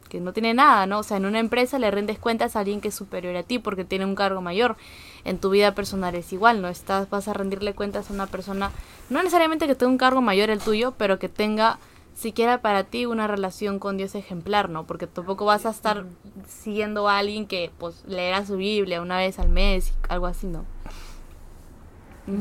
que 0.09 0.19
no 0.19 0.31
tiene 0.33 0.53
nada, 0.53 0.85
¿no? 0.85 0.99
O 0.99 1.03
sea, 1.03 1.17
en 1.17 1.25
una 1.25 1.39
empresa 1.39 1.79
le 1.79 1.91
rendes 1.91 2.19
cuentas 2.19 2.55
a 2.55 2.59
alguien 2.59 2.79
que 2.81 2.89
es 2.89 2.95
superior 2.95 3.35
a 3.35 3.43
ti 3.43 3.59
porque 3.59 3.83
tiene 3.83 4.05
un 4.05 4.15
cargo 4.15 4.41
mayor. 4.41 4.77
En 5.25 5.39
tu 5.39 5.49
vida 5.49 5.73
personal 5.75 6.15
es 6.15 6.31
igual, 6.31 6.61
¿no? 6.61 6.69
Estás, 6.69 7.09
vas 7.09 7.27
a 7.27 7.33
rendirle 7.33 7.73
cuentas 7.73 8.09
a 8.09 8.13
una 8.13 8.27
persona, 8.27 8.71
no 9.09 9.19
necesariamente 9.21 9.67
que 9.67 9.75
tenga 9.75 9.91
un 9.91 9.97
cargo 9.97 10.21
mayor 10.21 10.49
el 10.49 10.59
tuyo, 10.59 10.93
pero 10.97 11.19
que 11.19 11.27
tenga 11.27 11.79
siquiera 12.17 12.61
para 12.61 12.83
ti 12.83 13.05
una 13.05 13.27
relación 13.27 13.77
con 13.79 13.97
Dios 13.97 14.15
ejemplar, 14.15 14.69
¿no? 14.69 14.87
Porque 14.87 15.05
tampoco 15.05 15.45
vas 15.45 15.65
a 15.65 15.69
estar 15.69 16.05
siguiendo 16.47 17.07
a 17.07 17.19
alguien 17.19 17.45
que 17.45 17.71
pues 17.77 18.03
leerá 18.05 18.45
su 18.45 18.57
Biblia 18.57 19.01
una 19.01 19.17
vez 19.17 19.37
al 19.39 19.49
mes, 19.49 19.93
algo 20.09 20.25
así, 20.25 20.47
¿no? 20.47 20.65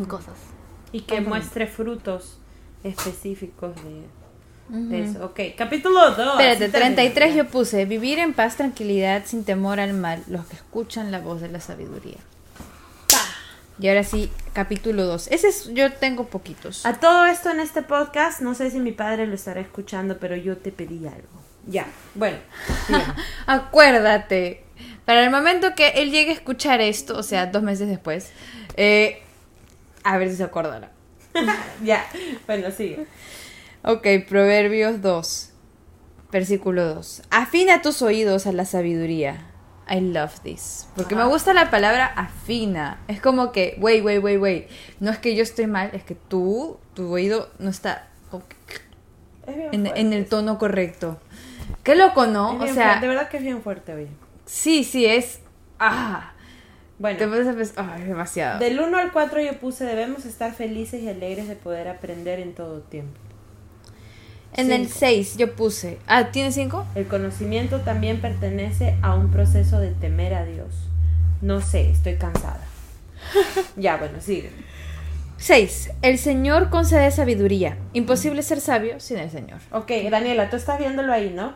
Cosas. 0.08 0.34
Y 0.92 1.02
que 1.02 1.20
muestre 1.20 1.66
frutos 1.66 2.38
específicos 2.82 3.74
de, 3.84 4.78
de 4.80 5.04
eso. 5.04 5.24
Ok, 5.26 5.40
capítulo 5.56 6.10
2. 6.10 6.40
espérate, 6.40 6.68
33 6.70 7.34
yo 7.36 7.46
puse, 7.46 7.84
vivir 7.84 8.18
en 8.18 8.32
paz, 8.32 8.56
tranquilidad, 8.56 9.24
sin 9.26 9.44
temor 9.44 9.78
al 9.78 9.92
mal, 9.92 10.24
los 10.28 10.46
que 10.46 10.56
escuchan 10.56 11.12
la 11.12 11.20
voz 11.20 11.40
de 11.40 11.48
la 11.48 11.60
sabiduría. 11.60 12.18
Y 13.78 13.88
ahora 13.88 14.04
sí, 14.04 14.30
capítulo 14.54 15.04
2. 15.04 15.28
Ese 15.28 15.48
es, 15.48 15.68
yo 15.74 15.92
tengo 15.92 16.26
poquitos. 16.28 16.86
A 16.86 16.94
todo 16.94 17.26
esto 17.26 17.50
en 17.50 17.60
este 17.60 17.82
podcast, 17.82 18.40
no 18.40 18.54
sé 18.54 18.70
si 18.70 18.80
mi 18.80 18.92
padre 18.92 19.26
lo 19.26 19.34
estará 19.34 19.60
escuchando, 19.60 20.18
pero 20.18 20.34
yo 20.34 20.56
te 20.56 20.72
pedí 20.72 21.06
algo. 21.06 21.28
Ya, 21.66 21.86
bueno. 22.14 22.38
Acuérdate, 23.46 24.64
para 25.04 25.24
el 25.24 25.30
momento 25.30 25.74
que 25.74 25.88
él 25.88 26.10
llegue 26.10 26.30
a 26.30 26.34
escuchar 26.34 26.80
esto, 26.80 27.18
o 27.18 27.22
sea, 27.22 27.46
dos 27.46 27.62
meses 27.62 27.88
después, 27.88 28.30
eh, 28.76 29.22
a 30.04 30.16
ver 30.16 30.30
si 30.30 30.36
se 30.36 30.44
acordará. 30.44 30.90
ya, 31.84 32.06
bueno, 32.46 32.70
sigue. 32.70 33.06
Ok, 33.82 34.06
Proverbios 34.26 35.02
2, 35.02 35.50
versículo 36.32 36.94
2. 36.94 37.22
Afina 37.30 37.82
tus 37.82 38.00
oídos 38.00 38.46
a 38.46 38.52
la 38.52 38.64
sabiduría. 38.64 39.50
I 39.88 40.00
love 40.00 40.40
this. 40.42 40.88
Porque 40.96 41.14
me 41.14 41.24
gusta 41.24 41.54
la 41.54 41.70
palabra 41.70 42.06
afina. 42.06 42.98
Es 43.08 43.20
como 43.20 43.52
que, 43.52 43.76
wait, 43.80 44.04
wait, 44.04 44.22
wait, 44.22 44.40
wait. 44.40 44.68
No 45.00 45.10
es 45.10 45.18
que 45.18 45.34
yo 45.36 45.42
estoy 45.42 45.66
mal, 45.68 45.90
es 45.92 46.02
que 46.02 46.14
tú, 46.14 46.78
tu 46.94 47.12
oído 47.12 47.48
no 47.58 47.70
está 47.70 48.08
Es 49.46 49.72
en, 49.72 49.86
en 49.86 50.12
el 50.12 50.26
tono 50.26 50.58
correcto. 50.58 51.20
Qué 51.84 51.94
loco, 51.94 52.26
¿no? 52.26 52.64
Es 52.64 52.72
O 52.72 52.74
sea, 52.74 53.00
de 53.00 53.06
verdad 53.06 53.28
que 53.28 53.36
es 53.36 53.42
bien 53.44 53.62
fuerte 53.62 53.94
hoy. 53.94 54.08
sí, 54.44 54.82
sí, 54.82 55.06
es... 55.06 55.40
Ah, 55.78 56.32
te 56.98 57.02
Bueno, 57.02 57.18
pones 57.30 57.46
a 57.46 57.52
pensar, 57.52 57.90
ay, 57.94 58.04
demasiado. 58.04 58.58
del 58.58 58.80
1 58.80 58.96
al 58.98 59.12
4 59.12 59.40
yo 59.42 59.52
puse 59.60 59.84
debemos 59.84 60.24
estar 60.24 60.52
felices 60.54 61.02
y 61.02 61.08
alegres 61.08 61.46
de 61.46 61.54
poder 61.54 61.86
aprender 61.88 62.40
en 62.40 62.54
todo 62.54 62.80
tiempo. 62.80 63.20
En 64.56 64.72
el 64.72 64.86
Cinco. 64.86 64.98
6 64.98 65.36
yo 65.36 65.54
puse... 65.54 65.98
Ah, 66.06 66.30
¿tienes 66.30 66.54
5? 66.54 66.86
El 66.94 67.06
conocimiento 67.06 67.80
también 67.80 68.20
pertenece 68.20 68.96
a 69.02 69.14
un 69.14 69.30
proceso 69.30 69.78
de 69.78 69.90
temer 69.90 70.34
a 70.34 70.44
Dios. 70.44 70.88
No 71.42 71.60
sé, 71.60 71.90
estoy 71.90 72.16
cansada. 72.16 72.64
ya, 73.76 73.96
bueno, 73.96 74.20
sigue. 74.20 74.50
6. 75.38 75.90
El 76.02 76.18
Señor 76.18 76.70
concede 76.70 77.10
sabiduría. 77.10 77.76
Imposible 77.92 78.42
ser 78.42 78.60
sabio 78.60 79.00
sin 79.00 79.18
el 79.18 79.30
Señor. 79.30 79.60
Ok, 79.70 79.90
Daniela, 80.10 80.48
tú 80.48 80.56
estás 80.56 80.78
viéndolo 80.78 81.12
ahí, 81.12 81.30
¿no? 81.30 81.54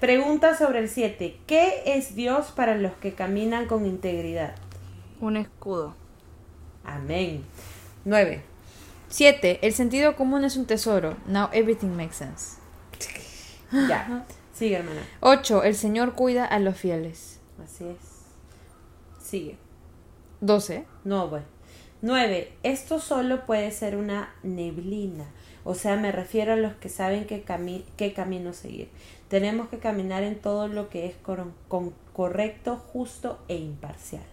Pregunta 0.00 0.56
sobre 0.56 0.80
el 0.80 0.88
7. 0.88 1.38
¿Qué 1.46 1.82
es 1.86 2.14
Dios 2.14 2.52
para 2.54 2.76
los 2.76 2.92
que 2.92 3.14
caminan 3.14 3.66
con 3.66 3.86
integridad? 3.86 4.54
Un 5.20 5.36
escudo. 5.36 5.94
Amén. 6.84 7.42
9. 8.04 8.51
7. 9.12 9.60
El 9.62 9.72
sentido 9.74 10.16
común 10.16 10.44
es 10.44 10.56
un 10.56 10.66
tesoro. 10.66 11.16
Now 11.26 11.48
everything 11.52 11.88
makes 11.96 12.14
sense. 12.16 12.56
Ya. 13.88 14.26
Sigue, 14.52 14.76
hermana. 14.76 15.00
8. 15.20 15.64
El 15.64 15.74
Señor 15.74 16.14
cuida 16.14 16.44
a 16.44 16.58
los 16.58 16.76
fieles. 16.76 17.38
Así 17.64 17.84
es. 17.84 17.96
Sigue. 19.24 19.56
12. 20.40 20.84
No, 21.04 21.28
bueno. 21.28 21.46
9. 22.02 22.52
Esto 22.62 22.98
solo 23.00 23.46
puede 23.46 23.70
ser 23.70 23.96
una 23.96 24.34
neblina. 24.42 25.24
O 25.64 25.74
sea, 25.74 25.96
me 25.96 26.12
refiero 26.12 26.52
a 26.52 26.56
los 26.56 26.74
que 26.74 26.88
saben 26.90 27.24
qué, 27.26 27.44
cami- 27.46 27.84
qué 27.96 28.12
camino 28.12 28.52
seguir. 28.52 28.90
Tenemos 29.28 29.68
que 29.68 29.78
caminar 29.78 30.22
en 30.22 30.38
todo 30.38 30.68
lo 30.68 30.90
que 30.90 31.06
es 31.06 31.14
con- 31.22 31.54
correcto, 32.12 32.76
justo 32.92 33.38
e 33.48 33.56
imparcial. 33.56 34.24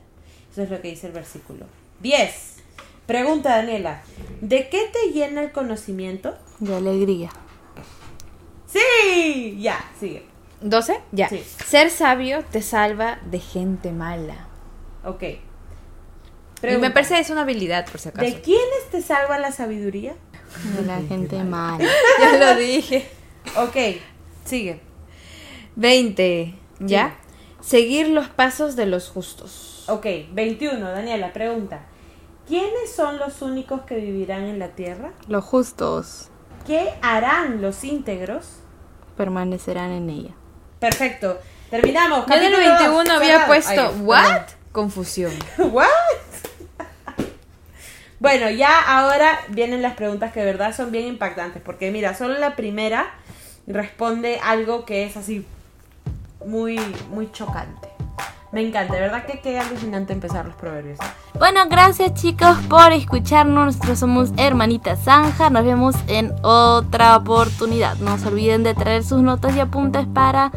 Eso 0.52 0.64
es 0.64 0.70
lo 0.70 0.82
que 0.82 0.90
dice 0.90 1.08
el 1.08 1.14
versículo. 1.14 1.66
10. 2.02 2.56
Pregunta, 3.10 3.58
Daniela. 3.58 4.04
¿De 4.40 4.70
qué 4.70 4.88
te 4.94 5.12
llena 5.12 5.42
el 5.42 5.52
conocimiento? 5.52 6.38
De 6.60 6.76
alegría. 6.76 7.32
Sí. 8.68 9.58
Ya, 9.60 9.84
sigue. 10.00 10.28
12. 10.62 11.02
Ya. 11.12 11.28
Sí. 11.28 11.44
Ser 11.66 11.90
sabio 11.90 12.46
te 12.52 12.62
salva 12.62 13.18
de 13.26 13.40
gente 13.40 13.92
mala. 13.92 14.46
Ok. 15.04 15.24
Y 15.24 15.40
Pregunta, 16.62 16.88
me 16.88 16.94
parece 16.94 17.16
que 17.16 17.22
es 17.22 17.32
una 17.32 17.42
habilidad, 17.42 17.90
por 17.90 18.00
si 18.00 18.10
acaso. 18.10 18.24
¿De 18.24 18.42
quiénes 18.42 18.92
te 18.92 19.02
salva 19.02 19.40
la 19.40 19.52
sabiduría? 19.52 20.14
De 20.78 20.86
la 20.86 21.02
gente 21.02 21.44
mala. 21.44 21.84
Ya 22.20 22.38
lo 22.38 22.60
dije. 22.60 23.10
Ok. 23.58 23.76
Sigue. 24.46 24.82
20. 25.78 26.54
¿Ya? 26.82 27.16
Seguir 27.60 28.10
los 28.10 28.28
pasos 28.28 28.76
de 28.76 28.86
los 28.86 29.10
justos. 29.10 29.86
Ok, 29.88 30.06
21, 30.32 30.92
Daniela, 30.92 31.34
pregunta. 31.34 31.88
¿Quiénes 32.50 32.92
son 32.96 33.20
los 33.20 33.44
únicos 33.44 33.82
que 33.84 33.96
vivirán 33.96 34.44
en 34.46 34.58
la 34.58 34.70
tierra? 34.70 35.12
Los 35.28 35.46
justos 35.46 36.30
¿Qué 36.66 36.92
harán 37.04 37.62
los 37.62 37.84
íntegros? 37.84 38.46
permanecerán 39.16 39.92
en 39.92 40.10
ella. 40.10 40.32
Perfecto. 40.80 41.38
Terminamos. 41.70 42.26
Yo 42.26 42.34
en 42.34 42.44
el 42.44 42.52
Capítulo 42.54 42.78
21 42.78 43.04
dos, 43.04 43.10
había 43.14 43.28
cerrado. 43.28 43.48
puesto, 43.48 43.82
Ay, 43.96 44.02
¿what? 44.02 44.42
Confusión. 44.72 45.32
¿What? 45.60 45.86
bueno, 48.20 48.50
ya 48.50 48.80
ahora 48.82 49.40
vienen 49.50 49.82
las 49.84 49.94
preguntas 49.96 50.34
que 50.34 50.40
de 50.40 50.46
verdad 50.48 50.76
son 50.76 50.92
bien 50.92 51.06
impactantes. 51.06 51.62
Porque 51.62 51.92
mira, 51.92 52.16
solo 52.16 52.38
la 52.40 52.56
primera 52.56 53.12
responde 53.68 54.40
algo 54.44 54.86
que 54.86 55.06
es 55.06 55.18
así 55.18 55.46
muy, 56.46 56.80
muy 57.12 57.32
chocante. 57.32 57.90
Me 58.52 58.62
encanta, 58.62 58.96
de 58.96 59.02
verdad 59.02 59.26
que 59.26 59.40
qué 59.42 59.60
alucinante 59.60 60.12
empezar 60.12 60.46
los 60.46 60.56
proverbios. 60.56 60.98
Bueno, 61.38 61.62
gracias 61.70 62.16
chicos 62.16 62.58
por 62.68 62.92
escucharnos. 62.92 63.76
Nosotros 63.76 64.00
somos 64.00 64.32
Hermanita 64.38 64.96
Zanja. 64.96 65.52
Nos 65.52 65.64
vemos 65.64 65.96
en 66.08 66.34
otra 66.42 67.16
oportunidad. 67.18 67.98
No 67.98 68.18
se 68.18 68.28
olviden 68.28 68.64
de 68.64 68.74
traer 68.74 69.04
sus 69.04 69.22
notas 69.22 69.56
y 69.56 69.60
apuntes 69.60 70.08
para 70.08 70.52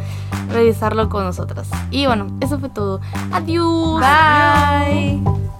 revisarlo 0.48 1.11
con 1.11 1.24
nosotras. 1.24 1.68
Y 1.90 2.07
bueno, 2.07 2.28
eso 2.40 2.59
fue 2.59 2.70
todo. 2.70 3.00
Adiós. 3.31 4.00
Bye. 4.00 5.52